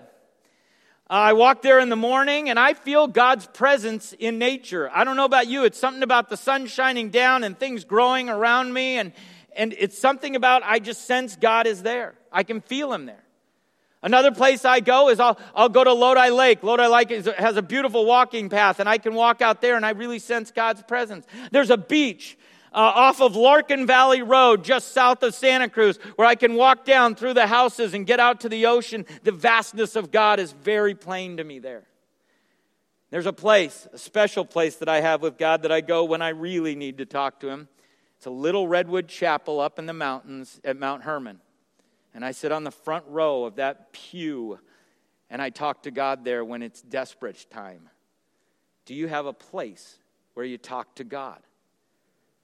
I 1.09 1.35
walk 1.35 1.63
there 1.63 1.79
in 1.79 1.89
the 1.89 1.97
morning 1.97 2.49
and 2.49 2.59
I 2.59 2.75
feel 2.75 3.07
God's 3.07 3.47
presence 3.47 4.13
in 4.13 4.39
nature. 4.39 4.91
I 4.93 5.05
don't 5.05 5.17
know 5.17 5.25
about 5.25 5.47
you. 5.47 5.65
It's 5.65 5.79
something 5.79 6.03
about 6.03 6.29
the 6.29 6.37
sun 6.37 6.67
shining 6.67 7.11
down 7.11 7.45
and 7.45 7.57
things 7.57 7.85
growing 7.85 8.29
around 8.29 8.73
me. 8.73 8.99
And, 8.99 9.13
and 9.55 9.73
it's 9.79 9.97
something 9.97 10.35
about 10.35 10.63
I 10.65 10.81
just 10.81 11.07
sense 11.07 11.37
God 11.37 11.69
is 11.69 11.85
there. 11.85 12.15
I 12.33 12.43
can 12.43 12.61
feel 12.61 12.93
Him 12.93 13.07
there. 13.07 13.23
Another 14.03 14.31
place 14.33 14.65
I 14.65 14.81
go 14.81 15.09
is 15.09 15.21
I'll, 15.21 15.39
I'll 15.55 15.69
go 15.69 15.83
to 15.83 15.93
Lodi 15.93 16.31
Lake. 16.31 16.63
Lodi 16.63 16.87
Lake 16.87 17.11
is, 17.11 17.29
has 17.39 17.57
a 17.57 17.63
beautiful 17.63 18.05
walking 18.05 18.49
path, 18.49 18.79
and 18.79 18.89
I 18.89 18.99
can 18.99 19.15
walk 19.15 19.43
out 19.43 19.61
there 19.61 19.77
and 19.77 19.87
I 19.87 19.91
really 19.91 20.19
sense 20.19 20.51
God's 20.51 20.83
presence. 20.83 21.27
There's 21.51 21.71
a 21.71 21.77
beach 21.77 22.37
uh, 22.77 22.93
off 22.95 23.23
of 23.23 23.35
Larkin 23.35 23.87
Valley 23.87 24.21
Road, 24.21 24.63
just 24.63 24.93
south 24.93 25.23
of 25.23 25.35
Santa 25.35 25.71
Cruz, 25.71 25.97
where 26.17 26.29
I 26.29 26.35
can 26.35 26.55
walk 26.55 26.85
down 26.85 27.15
through 27.15 27.33
the 27.33 27.47
houses 27.47 27.95
and 27.95 28.07
get 28.07 28.21
out 28.21 28.41
to 28.41 28.51
the 28.51 28.67
ocean. 28.67 29.07
The 29.23 29.33
vastness 29.33 29.97
of 29.97 30.11
God 30.11 30.39
is 30.39 30.53
very 30.53 30.95
plain 30.95 31.39
to 31.39 31.45
me 31.45 31.59
there. 31.59 31.85
There's 33.11 33.25
a 33.25 33.33
place, 33.33 33.89
a 33.95 33.99
special 33.99 34.45
place 34.45 34.77
that 34.77 34.91
I 34.91 35.01
have 35.01 35.23
with 35.23 35.39
God 35.39 35.63
that 35.63 35.73
I 35.73 35.81
go 35.81 36.05
when 36.05 36.21
I 36.21 36.29
really 36.29 36.75
need 36.75 36.99
to 36.99 37.07
talk 37.07 37.41
to 37.41 37.49
Him. 37.49 37.69
It's 38.19 38.27
a 38.27 38.31
little 38.31 38.69
redwood 38.69 39.09
chapel 39.09 39.59
up 39.59 39.79
in 39.79 39.87
the 39.87 39.95
mountains 39.95 40.61
at 40.63 40.77
Mount 40.77 41.03
Hermon. 41.03 41.41
And 42.15 42.25
I 42.25 42.33
sit 42.33 42.53
on 42.53 42.65
the 42.65 42.71
front 42.71 43.07
row 43.09 43.45
of 43.45 43.57
that 43.57 43.93
pew 43.93 44.59
and 45.31 45.41
I 45.41 45.49
talk 45.49 45.83
to 45.85 45.91
God 45.91 46.25
there 46.25 46.45
when 46.45 46.63
it's 46.63 46.83
desperate 46.83 47.47
time. 47.51 47.89
Do 48.85 48.95
you 48.95 49.09
have 49.09 49.27
a 49.27 49.33
place 49.33 49.99
where 50.35 50.47
you 50.47 50.59
talk 50.59 50.95
to 50.97 51.05
God? 51.05 51.41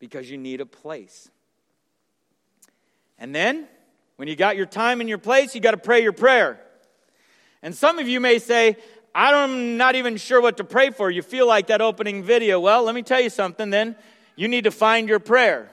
Because 0.03 0.29
you 0.29 0.37
need 0.37 0.61
a 0.61 0.67
place. 0.67 1.31
And 3.21 3.33
then, 3.33 3.69
when 4.17 4.27
you 4.27 4.35
got 4.35 4.57
your 4.57 4.67
time 4.67 4.99
and 4.99 5.09
your 5.09 5.17
place, 5.17 5.55
you 5.55 5.61
got 5.61 5.71
to 5.71 5.77
pray 5.77 6.03
your 6.03 6.13
prayer. 6.13 6.59
And 7.63 7.73
some 7.73 8.01
of 8.01 8.09
you 8.09 8.19
may 8.19 8.41
say, 8.41 8.77
I'm 9.15 9.77
not 9.77 9.95
even 9.95 10.17
sure 10.17 10.43
what 10.43 10.57
to 10.57 10.65
pray 10.65 10.91
for. 10.91 11.09
You 11.09 11.23
feel 11.23 11.47
like 11.47 11.69
that 11.69 11.81
opening 11.81 12.25
video. 12.25 12.59
Well, 12.59 12.83
let 12.83 12.97
me 12.97 13.05
tell 13.05 13.21
you 13.21 13.31
something 13.31 13.71
then. 13.71 13.95
You 14.35 14.49
need 14.49 14.65
to 14.65 14.73
find 14.73 15.09
your 15.09 15.21
prayer. 15.21 15.71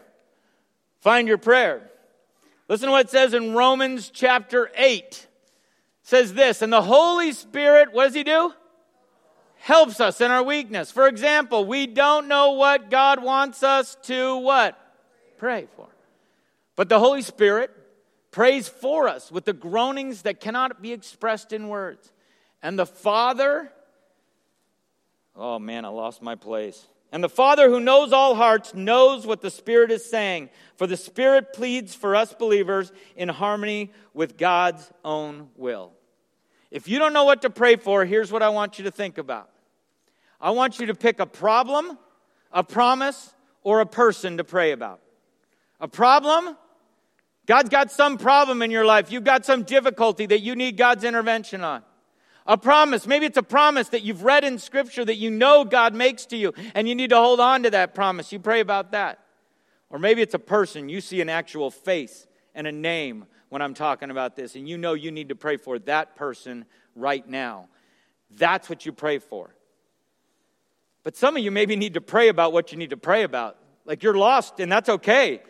Find 1.00 1.28
your 1.28 1.40
prayer. 1.40 1.90
Listen 2.68 2.86
to 2.86 2.92
what 2.92 3.08
it 3.08 3.10
says 3.10 3.34
in 3.34 3.56
Romans 3.56 4.12
chapter 4.14 4.70
8. 4.76 5.02
It 5.02 5.28
says 6.04 6.36
this, 6.36 6.62
and 6.62 6.72
the 6.72 6.84
Holy 6.84 7.32
Spirit, 7.32 7.94
what 7.94 8.06
does 8.06 8.14
he 8.14 8.24
do? 8.24 8.54
Helps 9.60 10.00
us 10.00 10.22
in 10.22 10.32
our 10.32 10.44
weakness. 10.44 10.92
For 10.92 11.08
example, 11.08 11.66
we 11.66 11.86
don't 11.86 12.28
know 12.28 12.54
what 12.54 12.90
God 12.90 13.22
wants 13.22 13.62
us 13.62 13.98
to 14.04 14.38
what? 14.38 14.78
Pray 15.38 15.68
for. 15.76 15.88
But 16.76 16.90
the 16.90 17.00
Holy 17.00 17.22
Spirit 17.22 17.72
prays 18.32 18.68
for 18.68 19.08
us 19.08 19.32
with 19.32 19.46
the 19.46 19.54
groanings 19.54 20.24
that 20.24 20.40
cannot 20.40 20.82
be 20.82 20.94
expressed 20.94 21.52
in 21.52 21.68
words. 21.68 22.12
And 22.62 22.80
the 22.80 22.86
Father, 22.86 23.72
oh 25.36 25.60
man, 25.60 25.86
I 25.86 25.90
lost 25.90 26.22
my 26.22 26.36
place. 26.36 26.88
And 27.12 27.24
the 27.24 27.30
Father 27.30 27.70
who 27.70 27.80
knows 27.80 28.14
all 28.14 28.36
hearts 28.36 28.74
knows 28.74 29.26
what 29.26 29.42
the 29.42 29.50
Spirit 29.50 29.92
is 29.92 30.06
saying, 30.06 30.50
for 30.78 30.86
the 30.86 30.98
Spirit 30.98 31.54
pleads 31.54 31.96
for 31.96 32.16
us 32.16 32.34
believers 32.34 32.92
in 33.16 33.30
harmony 33.30 33.92
with 34.14 34.38
God's 34.38 34.90
own 35.04 35.50
will. 35.56 35.92
If 36.72 36.88
you 36.88 37.00
don't 37.00 37.14
know 37.14 37.24
what 37.24 37.42
to 37.42 37.50
pray 37.50 37.76
for, 37.76 38.06
here's 38.06 38.32
what 38.32 38.44
I 38.44 38.50
want 38.50 38.78
you 38.78 38.86
to 38.86 38.92
think 38.92 39.18
about. 39.18 39.50
I 40.40 40.52
want 40.52 40.80
you 40.80 40.86
to 40.88 40.96
pick 40.96 41.20
a 41.20 41.26
problem, 41.26 41.98
a 42.52 42.64
promise, 42.64 43.34
or 43.64 43.82
a 43.82 43.86
person 43.86 44.38
to 44.38 44.44
pray 44.44 44.72
about. 44.72 45.02
A 45.80 45.88
problem? 45.88 46.56
God's 47.46 47.70
got 47.70 47.92
some 47.92 48.18
problem 48.18 48.62
in 48.62 48.70
your 48.70 48.86
life. 48.86 49.12
You've 49.12 49.24
got 49.24 49.46
some 49.46 49.64
difficulty 49.64 50.26
that 50.28 50.42
you 50.42 50.56
need 50.56 50.78
God's 50.78 51.04
intervention 51.04 51.64
on. 51.64 51.84
A 52.46 52.58
promise. 52.58 53.08
Maybe 53.08 53.26
it's 53.26 53.38
a 53.38 53.44
promise 53.44 53.90
that 53.90 54.04
you've 54.04 54.24
read 54.24 54.44
in 54.44 54.60
Scripture 54.60 55.04
that 55.06 55.16
you 55.16 55.30
know 55.30 55.66
God 55.66 55.94
makes 55.94 56.26
to 56.28 56.38
you, 56.38 56.54
and 56.74 56.88
you 56.88 56.96
need 56.96 57.10
to 57.10 57.18
hold 57.18 57.40
on 57.40 57.64
to 57.64 57.70
that 57.72 57.94
promise. 57.94 58.32
You 58.32 58.40
pray 58.40 58.60
about 58.60 58.92
that. 58.92 59.20
Or 59.90 60.00
maybe 60.00 60.22
it's 60.22 60.34
a 60.34 60.40
person. 60.40 60.90
You 60.90 61.02
see 61.02 61.22
an 61.22 61.30
actual 61.30 61.72
face 61.72 62.28
and 62.56 62.68
a 62.68 62.72
name 62.72 63.26
when 63.50 63.62
I'm 63.62 63.74
talking 63.74 64.12
about 64.12 64.36
this, 64.36 64.56
and 64.56 64.68
you 64.68 64.78
know 64.78 64.94
you 64.94 65.12
need 65.12 65.30
to 65.30 65.36
pray 65.36 65.58
for 65.58 65.80
that 65.80 66.16
person 66.16 66.66
right 66.96 67.28
now. 67.28 67.68
That's 68.32 68.70
what 68.70 68.86
you 68.86 68.92
pray 68.92 69.20
for. 69.20 69.54
But 71.04 71.16
some 71.16 71.36
of 71.36 71.44
you 71.44 71.52
maybe 71.52 71.76
need 71.76 71.96
to 71.96 72.02
pray 72.02 72.30
about 72.30 72.54
what 72.54 72.72
you 72.72 72.78
need 72.78 72.92
to 72.92 72.98
pray 72.98 73.24
about. 73.24 73.58
Like 73.86 74.04
you're 74.04 74.18
lost, 74.18 74.60
and 74.60 74.72
that's 74.72 74.90
okay. 74.90 75.42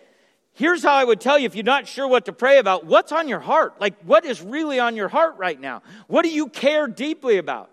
Here's 0.54 0.84
how 0.84 0.94
I 0.94 1.04
would 1.04 1.22
tell 1.22 1.38
you 1.38 1.46
if 1.46 1.56
you're 1.56 1.64
not 1.64 1.88
sure 1.88 2.08
what 2.08 2.26
to 2.26 2.34
pray 2.34 2.58
about 2.58 2.86
what's 2.86 3.12
on 3.12 3.28
your 3.28 3.40
heart? 3.40 3.80
Like, 3.80 3.96
what 4.04 4.26
is 4.26 4.42
really 4.42 4.80
on 4.80 4.96
your 4.96 5.08
heart 5.08 5.38
right 5.38 5.60
now? 5.60 5.82
What 6.08 6.24
do 6.24 6.30
you 6.30 6.48
care 6.48 6.88
deeply 6.88 7.38
about? 7.38 7.70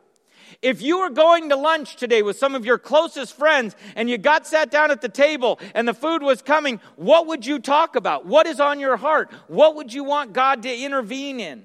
If 0.66 0.83
you 0.83 0.98
were 0.98 1.11
going 1.11 1.50
to 1.50 1.57
lunch 1.57 1.94
today 1.94 2.22
with 2.22 2.38
some 2.38 2.57
of 2.57 2.66
your 2.66 2.76
closest 2.76 3.37
friends 3.37 3.76
and 3.94 4.11
you 4.11 4.18
got 4.18 4.48
sat 4.48 4.68
down 4.68 4.90
at 4.90 5.00
the 5.00 5.09
table 5.09 5.61
and 5.76 5.87
the 5.87 5.94
food 5.94 6.24
was 6.24 6.42
coming, 6.42 6.81
what 6.96 7.29
would 7.29 7.46
you 7.46 7.61
talk 7.61 7.94
about? 7.94 8.26
What 8.26 8.48
is 8.48 8.59
on 8.59 8.81
your 8.81 8.96
heart? 8.96 9.31
What 9.46 9.76
would 9.76 9.92
you 9.92 10.02
want 10.02 10.33
God 10.33 10.64
to 10.64 10.76
intervene 10.76 11.38
in? 11.38 11.62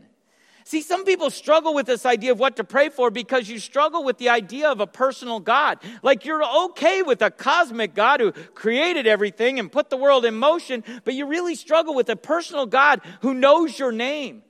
See, 0.65 0.81
some 0.81 1.03
people 1.03 1.31
struggle 1.31 1.73
with 1.73 1.87
this 1.87 2.05
idea 2.05 2.31
of 2.31 2.37
what 2.37 2.57
to 2.57 2.63
pray 2.63 2.89
for 2.89 3.09
because 3.09 3.49
you 3.49 3.57
struggle 3.57 4.03
with 4.03 4.19
the 4.19 4.29
idea 4.29 4.69
of 4.69 4.81
a 4.81 4.85
personal 4.85 5.39
God. 5.39 5.79
Like 6.03 6.23
you're 6.23 6.43
okay 6.65 7.01
with 7.01 7.23
a 7.23 7.31
cosmic 7.31 7.95
God 7.95 8.19
who 8.19 8.31
created 8.31 9.07
everything 9.07 9.57
and 9.57 9.71
put 9.71 9.89
the 9.89 9.97
world 9.97 10.25
in 10.25 10.35
motion, 10.35 10.83
but 11.05 11.15
you 11.15 11.25
really 11.25 11.55
struggle 11.55 11.95
with 11.95 12.07
a 12.09 12.15
personal 12.15 12.67
God 12.67 13.01
who 13.21 13.33
knows 13.33 13.79
your 13.79 13.91
name 13.91 14.43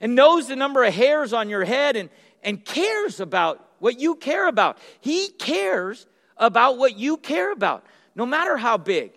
and 0.00 0.14
knows 0.14 0.48
the 0.48 0.56
number 0.56 0.82
of 0.82 0.94
hairs 0.94 1.34
on 1.34 1.50
your 1.50 1.66
head 1.66 1.94
and, 1.94 2.08
and 2.42 2.64
cares 2.64 3.20
about 3.20 3.66
what 3.78 3.98
you 3.98 4.14
care 4.14 4.48
about. 4.48 4.78
He 5.00 5.28
cares 5.28 6.06
about 6.36 6.78
what 6.78 6.96
you 6.96 7.16
care 7.16 7.52
about, 7.52 7.84
no 8.14 8.26
matter 8.26 8.56
how 8.56 8.76
big 8.76 9.12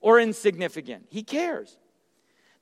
or 0.00 0.20
insignificant. 0.20 1.06
He 1.10 1.22
cares. 1.22 1.76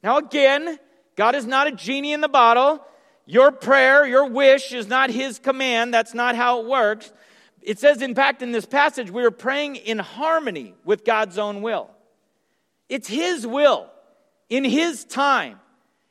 Now, 0.03 0.19
again, 0.19 0.79
God 1.17 1.35
is 1.35 1.47
not 1.47 1.67
a 1.67 1.73
genie 1.73 2.13
in 2.13 2.21
the 2.21 2.29
bottle. 2.29 2.85
Your 3.25 3.51
prayer, 3.51 4.07
your 4.07 4.27
wish 4.27 4.73
is 4.73 4.87
not 4.87 5.11
His 5.11 5.39
command. 5.39 5.93
That's 5.93 6.15
not 6.15 6.37
how 6.37 6.61
it 6.61 6.67
works. 6.67 7.13
It 7.61 7.81
says, 7.81 8.01
in 8.01 8.15
fact, 8.15 8.43
in 8.43 8.53
this 8.53 8.67
passage, 8.67 9.11
we 9.11 9.25
are 9.25 9.33
praying 9.33 9.77
in 9.77 9.99
harmony 9.99 10.75
with 10.85 11.05
God's 11.05 11.37
own 11.37 11.63
will. 11.63 11.91
It's 12.89 13.09
His 13.09 13.47
will 13.47 13.91
in 14.49 14.63
His 14.63 15.05
time 15.05 15.59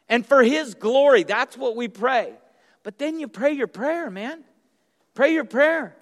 and 0.10 0.26
for 0.26 0.44
His 0.44 0.76
glory. 0.76 1.24
That's 1.24 1.58
what 1.58 1.78
we 1.78 1.88
pray. 1.88 2.34
But 2.84 2.98
then 2.98 3.20
you 3.20 3.28
pray 3.28 3.54
your 3.54 3.68
prayer, 3.68 4.12
man. 4.12 4.44
Pray 5.16 5.34
your 5.34 5.46
prayer. 5.46 5.96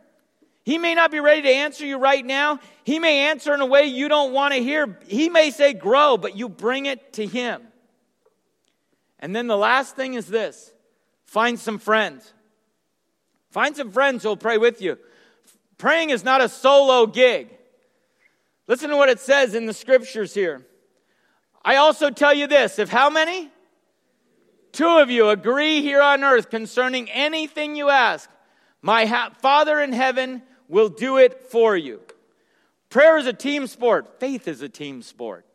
He 0.65 0.78
may 0.78 0.95
not 0.95 1.12
be 1.12 1.19
ready 1.19 1.43
to 1.43 1.49
answer 1.49 1.86
you 1.86 1.97
right 1.97 2.26
now. 2.26 2.60
He 2.84 2.99
may 2.99 3.30
answer 3.30 3.54
in 3.54 3.62
a 3.62 3.65
way 3.65 3.86
you 3.86 4.10
don't 4.10 4.34
want 4.34 4.54
to 4.54 4.62
hear. 4.62 4.99
He 5.08 5.30
may 5.30 5.52
say, 5.52 5.73
grow, 5.73 6.17
but 6.17 6.36
you 6.36 6.49
bring 6.49 6.86
it 6.86 7.13
to 7.13 7.26
Him. 7.26 7.62
And 9.19 9.36
then 9.36 9.47
the 9.47 9.58
last 9.58 9.95
thing 9.95 10.15
is 10.15 10.28
this 10.28 10.73
find 11.26 11.60
some 11.60 11.80
friends. 11.80 12.34
Find 13.52 13.76
some 13.76 13.91
friends 13.91 14.23
who'll 14.23 14.36
pray 14.36 14.58
with 14.58 14.82
you. 14.82 14.97
Praying 15.78 16.10
is 16.10 16.23
not 16.23 16.41
a 16.41 16.49
solo 16.49 17.06
gig. 17.06 17.49
Listen 18.67 18.89
to 18.89 18.95
what 18.95 19.10
it 19.10 19.19
says 19.19 19.54
in 19.54 19.65
the 19.65 19.73
scriptures 19.73 20.34
here. 20.34 20.65
I 21.63 21.76
also 21.76 22.10
tell 22.10 22.34
you 22.34 22.47
this 22.47 22.80
if 22.80 22.89
how 22.89 23.10
many? 23.10 23.49
Two 24.71 24.97
of 24.97 25.12
you 25.12 25.30
agree 25.30 25.82
here 25.82 26.02
on 26.02 26.23
earth 26.23 26.49
concerning 26.49 27.10
anything 27.12 27.76
you 27.76 27.89
ask, 27.89 28.28
my 28.84 29.06
ha- 29.06 29.32
Father 29.41 29.80
in 29.80 29.93
heaven 29.93 30.43
will 30.67 30.89
do 30.89 31.17
it 31.17 31.50
for 31.50 31.76
you. 31.76 32.02
Prayer 32.89 33.17
is 33.17 33.26
a 33.26 33.34
team 33.34 33.65
sport. 33.65 34.19
Faith 34.19 34.48
is 34.48 34.62
a 34.62 34.69
team 34.69 35.02
sport. 35.02 35.46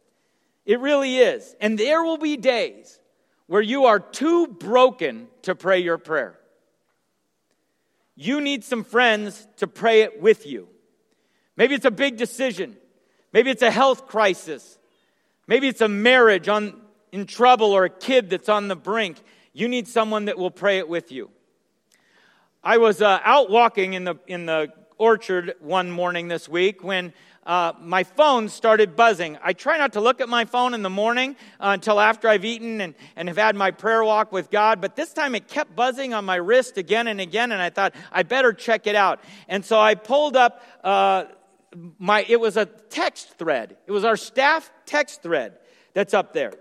It 0.66 0.80
really 0.80 1.18
is. 1.18 1.54
And 1.60 1.78
there 1.78 2.02
will 2.02 2.18
be 2.18 2.36
days 2.36 2.98
where 3.46 3.62
you 3.62 3.84
are 3.84 4.00
too 4.00 4.48
broken 4.48 5.28
to 5.42 5.54
pray 5.54 5.78
your 5.78 5.98
prayer. 5.98 6.38
You 8.16 8.40
need 8.40 8.64
some 8.64 8.82
friends 8.82 9.46
to 9.58 9.66
pray 9.66 10.00
it 10.02 10.20
with 10.20 10.46
you. 10.46 10.68
Maybe 11.56 11.74
it's 11.74 11.84
a 11.84 11.90
big 11.90 12.16
decision. 12.16 12.76
Maybe 13.32 13.50
it's 13.50 13.62
a 13.62 13.70
health 13.70 14.06
crisis. 14.06 14.78
Maybe 15.46 15.68
it's 15.68 15.80
a 15.80 15.88
marriage 15.88 16.48
on, 16.48 16.80
in 17.12 17.26
trouble 17.26 17.72
or 17.72 17.84
a 17.84 17.90
kid 17.90 18.30
that's 18.30 18.48
on 18.48 18.68
the 18.68 18.76
brink. 18.76 19.18
You 19.52 19.68
need 19.68 19.86
someone 19.86 20.24
that 20.26 20.38
will 20.38 20.50
pray 20.50 20.78
it 20.78 20.88
with 20.88 21.12
you. 21.12 21.30
I 22.62 22.78
was 22.78 23.00
uh, 23.00 23.20
out 23.22 23.50
walking 23.50 23.94
in 23.94 24.02
the, 24.02 24.16
in 24.26 24.46
the 24.46 24.72
orchard 24.96 25.54
one 25.60 25.92
morning 25.92 26.26
this 26.26 26.48
week 26.48 26.82
when 26.82 27.12
uh, 27.46 27.72
my 27.80 28.02
phone 28.02 28.48
started 28.48 28.96
buzzing. 28.96 29.38
I 29.42 29.52
try 29.52 29.78
not 29.78 29.92
to 29.92 30.00
look 30.00 30.20
at 30.20 30.28
my 30.28 30.44
phone 30.44 30.74
in 30.74 30.82
the 30.82 30.90
morning 30.90 31.36
uh, 31.60 31.70
until 31.70 32.00
after 32.00 32.28
I've 32.28 32.44
eaten 32.44 32.80
and, 32.80 32.94
and 33.14 33.28
have 33.28 33.38
had 33.38 33.54
my 33.54 33.70
prayer 33.70 34.02
walk 34.02 34.32
with 34.32 34.50
God, 34.50 34.80
but 34.80 34.96
this 34.96 35.12
time 35.12 35.36
it 35.36 35.46
kept 35.46 35.76
buzzing 35.76 36.12
on 36.12 36.24
my 36.24 36.34
wrist 36.34 36.78
again 36.78 37.06
and 37.06 37.20
again, 37.20 37.52
and 37.52 37.62
I 37.62 37.70
thought, 37.70 37.94
I 38.10 38.24
better 38.24 38.52
check 38.52 38.88
it 38.88 38.96
out. 38.96 39.20
And 39.46 39.64
so 39.64 39.78
I 39.78 39.94
pulled 39.94 40.36
up 40.36 40.62
uh, 40.82 41.26
my, 41.98 42.26
it 42.28 42.40
was 42.40 42.56
a 42.56 42.66
text 42.66 43.38
thread. 43.38 43.76
It 43.86 43.92
was 43.92 44.04
our 44.04 44.16
staff 44.16 44.68
text 44.84 45.22
thread 45.22 45.58
that's 45.94 46.12
up 46.12 46.32
there. 46.32 46.54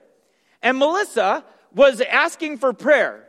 And 0.61 0.77
Melissa 0.77 1.43
was 1.73 2.01
asking 2.01 2.59
for 2.59 2.71
prayer 2.71 3.26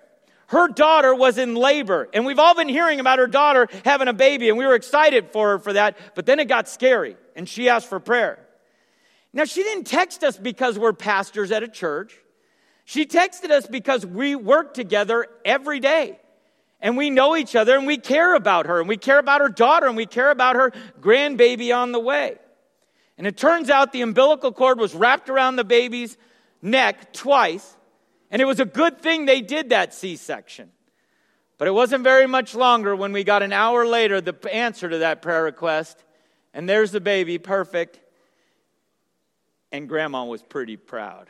her 0.49 0.69
daughter 0.69 1.15
was 1.15 1.39
in 1.39 1.55
labor. 1.55 2.09
And 2.13 2.25
we've 2.27 2.39
all 2.39 2.55
been 2.55 2.69
hearing 2.69 3.01
about 3.01 3.19
her 3.19 3.27
daughter 3.27 3.69
having 3.85 4.09
a 4.09 4.13
baby, 4.13 4.49
and 4.49 4.59
we 4.59 4.67
were 4.67 4.75
excited 4.75 5.31
for 5.31 5.51
her 5.51 5.59
for 5.59 5.75
that. 5.75 5.97
But 6.15 6.27
then 6.27 6.41
it 6.41 6.47
got 6.49 6.69
scary, 6.69 7.17
and 7.37 7.49
she 7.49 7.69
asked 7.69 7.89
for 7.89 8.01
prayer. 8.01 8.39
Now, 9.33 9.45
she 9.45 9.63
didn't 9.63 9.85
text 9.85 10.25
us 10.25 10.37
because 10.39 10.79
we're 10.79 10.95
pastors 10.95 11.53
at 11.53 11.63
a 11.63 11.69
church. 11.69 12.17
She 12.87 13.05
texted 13.05 13.51
us 13.51 13.67
because 13.67 14.07
we 14.07 14.35
work 14.35 14.73
together 14.73 15.27
every 15.45 15.81
day. 15.81 16.19
And 16.81 16.97
we 16.97 17.11
know 17.11 17.37
each 17.37 17.55
other 17.57 17.77
and 17.77 17.87
we 17.87 17.99
care 17.99 18.35
about 18.35 18.67
her 18.67 18.79
and 18.79 18.89
we 18.89 18.97
care 18.97 19.19
about 19.19 19.41
her 19.41 19.49
daughter 19.49 19.87
and 19.87 19.97
we 19.97 20.07
care 20.07 20.31
about 20.31 20.55
her 20.55 20.73
grandbaby 21.01 21.77
on 21.77 21.91
the 21.91 21.99
way. 21.99 22.37
And 23.19 23.27
it 23.27 23.37
turns 23.37 23.69
out 23.69 23.93
the 23.93 24.03
umbilical 24.03 24.53
cord 24.53 24.79
was 24.79 24.95
wrapped 24.95 25.29
around 25.29 25.57
the 25.57 25.65
baby's 25.65 26.17
neck 26.63 27.13
twice 27.13 27.77
and 28.31 28.43
it 28.43 28.45
was 28.45 28.61
a 28.61 28.65
good 28.65 29.01
thing 29.01 29.27
they 29.27 29.41
did 29.41 29.71
that 29.71 29.95
C 29.95 30.17
section. 30.17 30.71
But 31.59 31.67
it 31.67 31.73
wasn't 31.73 32.05
very 32.05 32.27
much 32.27 32.55
longer 32.55 32.95
when 32.95 33.13
we 33.13 33.25
got 33.25 33.43
an 33.43 33.53
hour 33.53 33.85
later 33.85 34.21
the 34.21 34.35
answer 34.53 34.89
to 34.89 34.99
that 34.99 35.23
prayer 35.23 35.43
request. 35.43 36.05
And 36.55 36.69
there's 36.69 36.93
the 36.93 37.01
baby, 37.01 37.39
perfect. 37.39 37.99
And 39.73 39.89
grandma 39.89 40.25
was 40.25 40.43
pretty 40.43 40.77
proud. 40.77 41.29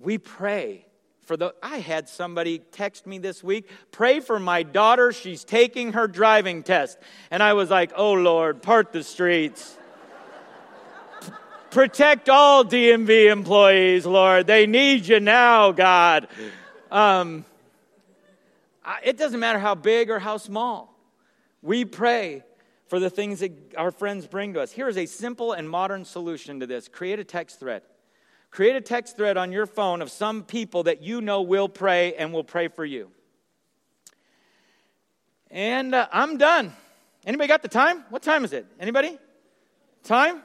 we 0.00 0.18
pray 0.18 0.86
for 1.26 1.36
the 1.36 1.54
I 1.62 1.78
had 1.78 2.08
somebody 2.08 2.58
text 2.58 3.06
me 3.06 3.18
this 3.18 3.44
week, 3.44 3.68
pray 3.92 4.20
for 4.20 4.40
my 4.40 4.62
daughter, 4.62 5.12
she's 5.12 5.44
taking 5.44 5.92
her 5.92 6.08
driving 6.08 6.62
test. 6.62 6.98
And 7.30 7.42
I 7.42 7.52
was 7.52 7.70
like, 7.70 7.92
"Oh 7.94 8.12
Lord, 8.12 8.62
part 8.62 8.92
the 8.92 9.04
streets." 9.04 9.76
Protect 11.70 12.28
all 12.28 12.64
DMV 12.64 13.30
employees, 13.30 14.04
Lord. 14.04 14.48
They 14.48 14.66
need 14.66 15.06
you 15.06 15.20
now, 15.20 15.70
God. 15.70 16.26
Um, 16.90 17.44
it 19.04 19.16
doesn't 19.16 19.38
matter 19.38 19.60
how 19.60 19.76
big 19.76 20.10
or 20.10 20.18
how 20.18 20.36
small. 20.36 20.98
We 21.62 21.84
pray 21.84 22.42
for 22.88 22.98
the 22.98 23.08
things 23.08 23.38
that 23.38 23.52
our 23.76 23.92
friends 23.92 24.26
bring 24.26 24.54
to 24.54 24.60
us. 24.60 24.72
Here 24.72 24.88
is 24.88 24.96
a 24.96 25.06
simple 25.06 25.52
and 25.52 25.70
modern 25.70 26.04
solution 26.04 26.58
to 26.58 26.66
this 26.66 26.88
create 26.88 27.20
a 27.20 27.24
text 27.24 27.60
thread. 27.60 27.82
Create 28.50 28.74
a 28.74 28.80
text 28.80 29.16
thread 29.16 29.36
on 29.36 29.52
your 29.52 29.66
phone 29.66 30.02
of 30.02 30.10
some 30.10 30.42
people 30.42 30.82
that 30.82 31.02
you 31.02 31.20
know 31.20 31.42
will 31.42 31.68
pray 31.68 32.14
and 32.14 32.32
will 32.32 32.42
pray 32.42 32.66
for 32.66 32.84
you. 32.84 33.12
And 35.52 35.94
uh, 35.94 36.08
I'm 36.12 36.36
done. 36.36 36.72
Anybody 37.24 37.46
got 37.46 37.62
the 37.62 37.68
time? 37.68 38.04
What 38.10 38.22
time 38.22 38.44
is 38.44 38.52
it? 38.52 38.66
Anybody? 38.80 39.18
Time? 40.02 40.42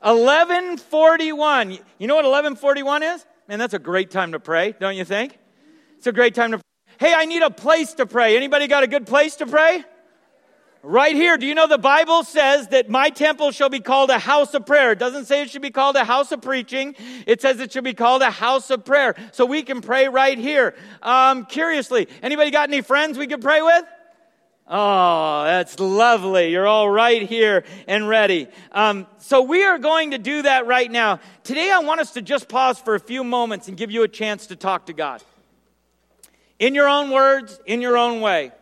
1141. 0.00 1.70
You 1.98 2.06
know 2.06 2.14
what 2.14 2.24
1141 2.24 3.02
is? 3.02 3.26
Man, 3.48 3.58
that's 3.58 3.74
a 3.74 3.78
great 3.78 4.10
time 4.10 4.32
to 4.32 4.40
pray, 4.40 4.74
don't 4.78 4.96
you 4.96 5.04
think? 5.04 5.38
It's 5.96 6.06
a 6.06 6.12
great 6.12 6.34
time 6.34 6.52
to 6.52 6.58
pray. 6.58 7.08
Hey, 7.08 7.14
I 7.14 7.24
need 7.24 7.42
a 7.42 7.50
place 7.50 7.94
to 7.94 8.06
pray. 8.06 8.36
Anybody 8.36 8.66
got 8.66 8.82
a 8.82 8.86
good 8.86 9.06
place 9.06 9.36
to 9.36 9.46
pray? 9.46 9.84
Right 10.82 11.16
here, 11.16 11.36
do 11.36 11.44
you 11.44 11.56
know 11.56 11.66
the 11.66 11.76
Bible 11.76 12.22
says 12.22 12.68
that 12.68 12.88
my 12.88 13.10
temple 13.10 13.50
shall 13.50 13.68
be 13.68 13.80
called 13.80 14.10
a 14.10 14.18
house 14.18 14.54
of 14.54 14.64
prayer? 14.64 14.92
It 14.92 14.98
doesn't 15.00 15.24
say 15.24 15.42
it 15.42 15.50
should 15.50 15.62
be 15.62 15.70
called 15.70 15.96
a 15.96 16.04
house 16.04 16.30
of 16.30 16.40
preaching. 16.40 16.94
It 17.26 17.42
says 17.42 17.58
it 17.58 17.72
should 17.72 17.84
be 17.84 17.94
called 17.94 18.22
a 18.22 18.30
house 18.30 18.70
of 18.70 18.84
prayer. 18.84 19.16
So 19.32 19.44
we 19.44 19.62
can 19.62 19.80
pray 19.80 20.08
right 20.08 20.38
here. 20.38 20.76
Um, 21.02 21.46
curiously, 21.46 22.08
anybody 22.22 22.52
got 22.52 22.68
any 22.68 22.80
friends 22.80 23.18
we 23.18 23.26
could 23.26 23.42
pray 23.42 23.60
with? 23.60 23.84
Oh, 24.70 25.44
that's 25.44 25.80
lovely. 25.80 26.50
You're 26.50 26.66
all 26.66 26.90
right 26.90 27.22
here 27.22 27.64
and 27.86 28.06
ready. 28.06 28.48
Um, 28.70 29.06
so 29.16 29.40
we 29.40 29.64
are 29.64 29.78
going 29.78 30.10
to 30.10 30.18
do 30.18 30.42
that 30.42 30.66
right 30.66 30.90
now. 30.90 31.20
Today, 31.42 31.70
I 31.70 31.78
want 31.78 32.00
us 32.00 32.12
to 32.12 32.22
just 32.22 32.48
pause 32.48 32.78
for 32.78 32.94
a 32.94 33.00
few 33.00 33.24
moments 33.24 33.68
and 33.68 33.78
give 33.78 33.90
you 33.90 34.02
a 34.02 34.08
chance 34.08 34.48
to 34.48 34.56
talk 34.56 34.86
to 34.86 34.92
God. 34.92 35.22
In 36.58 36.74
your 36.74 36.86
own 36.86 37.10
words, 37.10 37.58
in 37.64 37.80
your 37.80 37.96
own 37.96 38.20
way. 38.20 38.52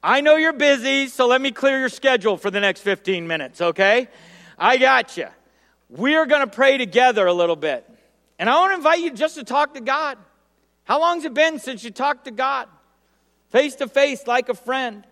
I 0.00 0.20
know 0.20 0.36
you're 0.36 0.52
busy, 0.52 1.08
so 1.08 1.26
let 1.26 1.40
me 1.40 1.50
clear 1.50 1.78
your 1.78 1.88
schedule 1.88 2.36
for 2.36 2.50
the 2.50 2.60
next 2.60 2.82
15 2.82 3.26
minutes, 3.26 3.60
okay? 3.60 4.08
I 4.56 4.76
got 4.76 5.16
you. 5.16 5.26
We're 5.88 6.26
going 6.26 6.42
to 6.42 6.46
pray 6.46 6.78
together 6.78 7.26
a 7.26 7.32
little 7.32 7.56
bit. 7.56 7.88
And 8.38 8.48
I 8.48 8.54
want 8.60 8.72
to 8.72 8.76
invite 8.76 9.00
you 9.00 9.10
just 9.10 9.34
to 9.36 9.44
talk 9.44 9.74
to 9.74 9.80
God. 9.80 10.18
How 10.84 11.00
long's 11.00 11.24
it 11.24 11.34
been 11.34 11.58
since 11.58 11.82
you 11.82 11.90
talked 11.90 12.26
to 12.26 12.30
God? 12.30 12.68
Face 13.50 13.74
to 13.76 13.88
face, 13.88 14.26
like 14.26 14.48
a 14.48 14.54
friend. 14.54 15.04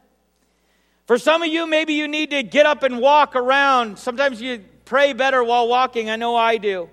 For 1.10 1.18
some 1.18 1.42
of 1.42 1.48
you, 1.48 1.66
maybe 1.66 1.94
you 1.94 2.06
need 2.06 2.30
to 2.30 2.44
get 2.44 2.66
up 2.66 2.84
and 2.84 3.00
walk 3.00 3.34
around. 3.34 3.98
Sometimes 3.98 4.40
you 4.40 4.64
pray 4.84 5.12
better 5.12 5.42
while 5.42 5.66
walking. 5.66 6.08
I 6.08 6.14
know 6.14 6.36
I 6.36 6.56
do. 6.56 6.88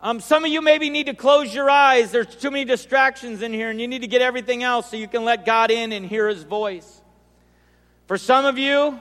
Um, 0.00 0.18
some 0.18 0.44
of 0.44 0.50
you 0.50 0.60
maybe 0.60 0.90
need 0.90 1.06
to 1.06 1.14
close 1.14 1.54
your 1.54 1.70
eyes. 1.70 2.10
There's 2.10 2.34
too 2.34 2.50
many 2.50 2.64
distractions 2.64 3.42
in 3.42 3.52
here, 3.52 3.70
and 3.70 3.80
you 3.80 3.86
need 3.86 4.00
to 4.00 4.08
get 4.08 4.22
everything 4.22 4.64
else 4.64 4.90
so 4.90 4.96
you 4.96 5.06
can 5.06 5.24
let 5.24 5.46
God 5.46 5.70
in 5.70 5.92
and 5.92 6.04
hear 6.04 6.26
His 6.26 6.42
voice. 6.42 7.00
For 8.08 8.18
some 8.18 8.44
of 8.44 8.58
you, 8.58 8.98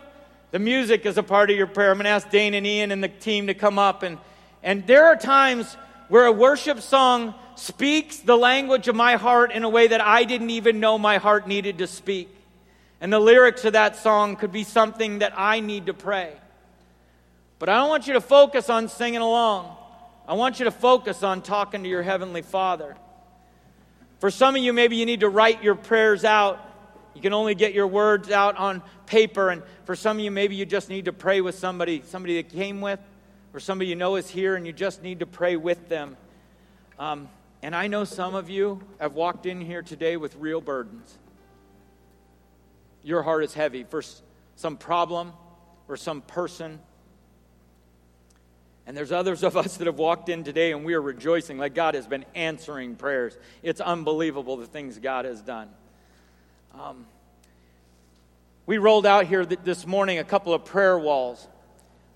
the 0.52 0.60
music 0.60 1.08
is 1.08 1.18
a 1.18 1.24
part 1.24 1.50
of 1.50 1.58
your 1.58 1.66
prayer. 1.66 1.90
I'm 1.90 1.98
going 1.98 2.04
to 2.04 2.12
ask 2.12 2.30
Dane 2.30 2.54
and 2.54 2.68
Ian 2.68 2.92
and 2.92 3.04
the 3.04 3.08
team 3.08 3.48
to 3.48 3.56
come 3.56 3.80
up. 3.80 4.04
And, 4.04 4.20
and 4.62 4.86
there 4.86 5.08
are 5.08 5.16
times 5.16 5.76
where 6.10 6.28
a 6.28 6.32
worship 6.32 6.82
song 6.82 7.34
speaks 7.56 8.18
the 8.18 8.38
language 8.38 8.88
of 8.88 8.96
my 8.96 9.16
heart 9.16 9.52
in 9.52 9.64
a 9.64 9.70
way 9.70 9.88
that 9.88 10.00
I 10.00 10.26
didn't 10.26 10.52
even 10.52 10.80
know 10.80 11.00
my 11.00 11.18
heart 11.18 11.48
needed 11.48 11.80
to 11.80 11.88
speak. 11.88 12.35
And 13.02 13.12
the 13.12 13.20
lyrics 13.20 13.66
of 13.66 13.74
that 13.74 13.98
song 13.98 14.36
could 14.36 14.52
be 14.52 14.64
something 14.64 15.20
that 15.20 15.34
I 15.38 15.60
need 15.60 15.88
to 15.88 15.94
pray. 15.94 16.34
But 17.60 17.70
I 17.70 17.78
don't 17.78 17.90
want 17.90 18.08
you 18.08 18.14
to 18.14 18.22
focus 18.22 18.70
on 18.70 18.88
singing 18.88 19.22
along. 19.22 19.76
I 20.28 20.34
want 20.34 20.60
you 20.60 20.66
to 20.66 20.72
focus 20.72 21.24
on 21.24 21.42
talking 21.42 21.84
to 21.84 21.90
your 21.90 22.02
Heavenly 22.02 22.42
Father. 22.42 22.96
For 24.20 24.32
some 24.32 24.56
of 24.56 24.62
you, 24.62 24.74
maybe 24.74 24.96
you 24.96 25.06
need 25.06 25.20
to 25.20 25.30
write 25.30 25.64
your 25.64 25.76
prayers 25.76 26.26
out. 26.26 26.60
You 27.14 27.22
can 27.22 27.34
only 27.34 27.56
get 27.56 27.74
your 27.74 27.88
words 27.88 28.32
out 28.32 28.58
on 28.58 28.82
paper. 29.06 29.50
And 29.50 29.62
for 29.86 29.96
some 29.96 30.18
of 30.18 30.24
you, 30.24 30.32
maybe 30.32 30.56
you 30.56 30.66
just 30.66 30.90
need 30.90 31.06
to 31.06 31.14
pray 31.14 31.42
with 31.42 31.56
somebody, 31.58 32.02
somebody 32.08 32.42
that 32.42 32.50
came 32.50 32.82
with, 32.82 33.00
or 33.54 33.60
somebody 33.60 33.90
you 33.90 33.96
know 33.96 34.16
is 34.16 34.30
here, 34.30 34.56
and 34.56 34.66
you 34.66 34.74
just 34.74 35.04
need 35.04 35.20
to 35.20 35.26
pray 35.26 35.56
with 35.56 35.88
them. 35.90 36.18
Um, 36.98 37.30
and 37.62 37.76
I 37.76 37.88
know 37.88 38.04
some 38.04 38.36
of 38.36 38.50
you 38.50 38.82
have 39.00 39.14
walked 39.14 39.46
in 39.46 39.62
here 39.62 39.82
today 39.82 40.18
with 40.18 40.36
real 40.36 40.62
burdens. 40.62 41.18
Your 43.06 43.24
heart 43.24 43.46
is 43.46 43.54
heavy 43.54 43.86
for 43.86 44.04
some 44.58 44.76
problem 44.76 45.32
or 45.88 45.96
some 45.96 46.22
person 46.22 46.80
and 48.88 48.96
there's 48.96 49.12
others 49.12 49.44
of 49.44 49.58
us 49.58 49.78
that 49.78 49.88
have 49.88 49.98
walked 49.98 50.30
in 50.30 50.44
today 50.44 50.72
and 50.72 50.86
we 50.86 50.94
are 50.94 51.02
rejoicing 51.02 51.58
like 51.58 51.74
God 51.74 51.96
has 51.96 52.08
been 52.08 52.26
answering 52.36 52.96
prayers. 52.96 53.36
It's 53.64 53.82
unbelievable 53.82 54.58
the 54.58 54.68
things 54.68 55.00
God 55.00 55.26
has 55.26 55.42
done. 55.42 55.70
Um, 56.80 57.08
we 58.68 58.78
rolled 58.78 59.06
out 59.06 59.26
here 59.26 59.46
this 59.46 59.88
morning 59.88 60.20
a 60.20 60.24
couple 60.24 60.54
of 60.54 60.66
prayer 60.66 60.98
walls 61.00 61.48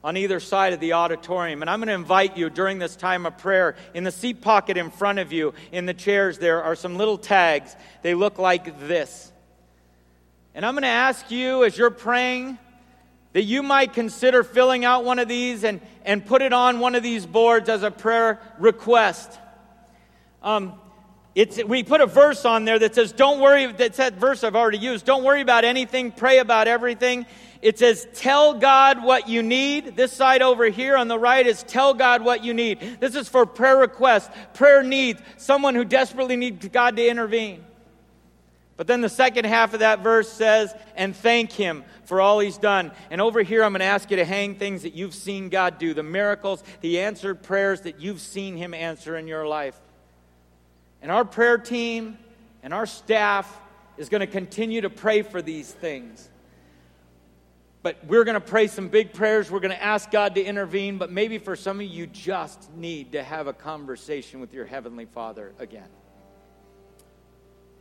on 0.04 0.15
either 0.15 0.39
side 0.39 0.73
of 0.73 0.80
the 0.80 0.93
auditorium. 0.93 1.62
And 1.62 1.69
I'm 1.69 1.80
going 1.80 1.88
to 1.88 1.93
invite 1.93 2.38
you 2.38 2.49
during 2.49 2.80
this 2.80 2.95
time 2.95 3.25
of 3.25 3.38
prayer, 3.38 3.75
in 3.93 4.04
the 4.04 4.12
seat 4.12 4.41
pocket 4.41 4.78
in 4.78 4.91
front 4.91 5.19
of 5.19 5.34
you, 5.34 5.54
in 5.71 5.86
the 5.86 5.93
chairs, 5.93 6.38
there 6.38 6.63
are 6.63 6.75
some 6.75 6.97
little 6.97 7.17
tags. 7.17 7.75
They 8.02 8.13
look 8.15 8.39
like 8.39 8.88
this. 8.88 9.29
And 10.60 10.65
I'm 10.65 10.74
going 10.74 10.82
to 10.82 10.89
ask 10.89 11.32
you 11.32 11.63
as 11.63 11.78
you're 11.78 11.89
praying 11.89 12.58
that 13.32 13.43
you 13.43 13.63
might 13.63 13.93
consider 13.93 14.43
filling 14.43 14.84
out 14.84 15.06
one 15.06 15.17
of 15.17 15.30
these 15.30 15.63
and, 15.63 15.80
and 16.04 16.26
put 16.26 16.41
it 16.41 16.52
on 16.52 16.82
one 16.82 16.95
of 16.95 17.02
these 17.02 17.26
boards 17.26 17.69
as 17.69 17.82
a 17.82 17.89
prayer 17.89 18.41
request. 18.60 19.39
Um, 20.43 20.74
it's, 21.34 21.63
we 21.63 21.84
put 21.84 22.02
a 22.02 22.06
verse 22.06 22.43
on 22.43 22.65
there 22.65 22.78
that 22.78 22.93
says, 22.93 23.13
Don't 23.13 23.39
worry, 23.39 23.72
that's 23.72 24.00
that 24.00 24.15
verse 24.15 24.43
I've 24.43 24.58
already 24.58 24.80
used. 24.80 25.06
Don't 25.06 25.24
worry 25.24 25.39
about 25.39 25.63
anything, 25.63 26.12
pray 26.12 26.39
about 26.39 26.67
everything. 26.67 27.26
It 27.62 27.80
says, 27.80 28.06
Tell 28.13 28.54
God 28.54 29.02
what 29.02 29.30
you 29.30 29.41
need. 29.41 29.95
This 29.95 30.12
side 30.12 30.41
over 30.41 30.65
here 30.65 30.98
on 30.98 31.08
the 31.08 31.17
right 31.17 31.48
is 31.48 31.63
Tell 31.63 31.93
God 31.93 32.22
what 32.22 32.43
you 32.43 32.54
need. 32.54 32.98
This 33.00 33.15
is 33.15 33.30
for 33.30 33.45
prayer 33.45 33.78
requests, 33.78 34.30
prayer 34.56 34.84
needs, 34.84 35.22
someone 35.38 35.74
who 35.74 35.86
desperately 35.86 36.36
needs 36.36 36.67
God 36.67 36.98
to 36.98 37.08
intervene. 37.08 37.63
But 38.80 38.88
then 38.88 39.02
the 39.02 39.10
second 39.10 39.44
half 39.44 39.74
of 39.74 39.82
that 39.82 40.00
verse 40.00 40.32
says, 40.32 40.74
and 40.96 41.13
thank 41.13 41.52
him 41.52 41.84
for 42.06 42.22
all 42.22 42.39
he's 42.39 42.58
done. 42.58 42.94
And 43.12 43.20
over 43.20 43.42
here, 43.42 43.62
I'm 43.62 43.74
going 43.74 43.82
to 43.82 43.86
ask 43.86 44.10
you 44.10 44.15
to 44.15 44.24
hang 44.24 44.56
things 44.56 44.84
that 44.84 44.94
you've 44.94 45.13
seen 45.13 45.50
God 45.50 45.80
do, 45.80 45.94
the 45.94 46.02
miracles, 46.02 46.63
the 46.80 47.02
answered 47.02 47.44
prayers 47.44 47.82
that 47.82 48.00
you've 48.00 48.22
seen 48.22 48.56
him 48.56 48.74
answer 48.74 49.18
in 49.18 49.28
your 49.28 49.46
life. 49.46 49.78
And 51.02 51.12
our 51.12 51.26
prayer 51.26 51.58
team 51.58 52.18
and 52.63 52.74
our 52.74 52.86
staff 52.86 53.54
is 53.98 54.08
going 54.08 54.22
to 54.22 54.28
continue 54.28 54.80
to 54.80 54.89
pray 54.89 55.24
for 55.24 55.42
these 55.42 55.70
things. 55.70 56.30
But 57.82 57.98
we're 58.08 58.24
going 58.24 58.36
to 58.36 58.39
pray 58.39 58.68
some 58.68 58.88
big 58.88 59.12
prayers. 59.12 59.52
We're 59.52 59.60
going 59.60 59.76
to 59.76 59.84
ask 59.84 60.10
God 60.10 60.36
to 60.36 60.42
intervene. 60.42 60.98
But 60.98 61.12
maybe 61.12 61.38
for 61.38 61.58
some 61.58 61.82
of 61.82 61.86
you, 61.86 61.89
you 61.89 62.08
just 62.08 62.74
need 62.76 63.12
to 63.12 63.24
have 63.24 63.48
a 63.48 63.54
conversation 63.54 64.39
with 64.39 64.54
your 64.54 64.63
Heavenly 64.63 65.04
Father 65.04 65.52
again. 65.60 65.89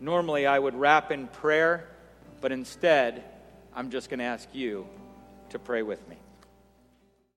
Normally, 0.01 0.47
I 0.47 0.59
would 0.59 0.75
wrap 0.75 1.11
in 1.11 1.27
prayer, 1.27 1.89
but 2.41 2.53
instead, 2.53 3.25
I'm 3.75 3.91
just 3.91 4.11
going 4.11 4.19
to 4.19 4.25
ask 4.25 4.49
you 4.53 4.87
to 5.51 5.59
pray 5.59 5.83
with 5.83 6.07
me. 6.09 6.17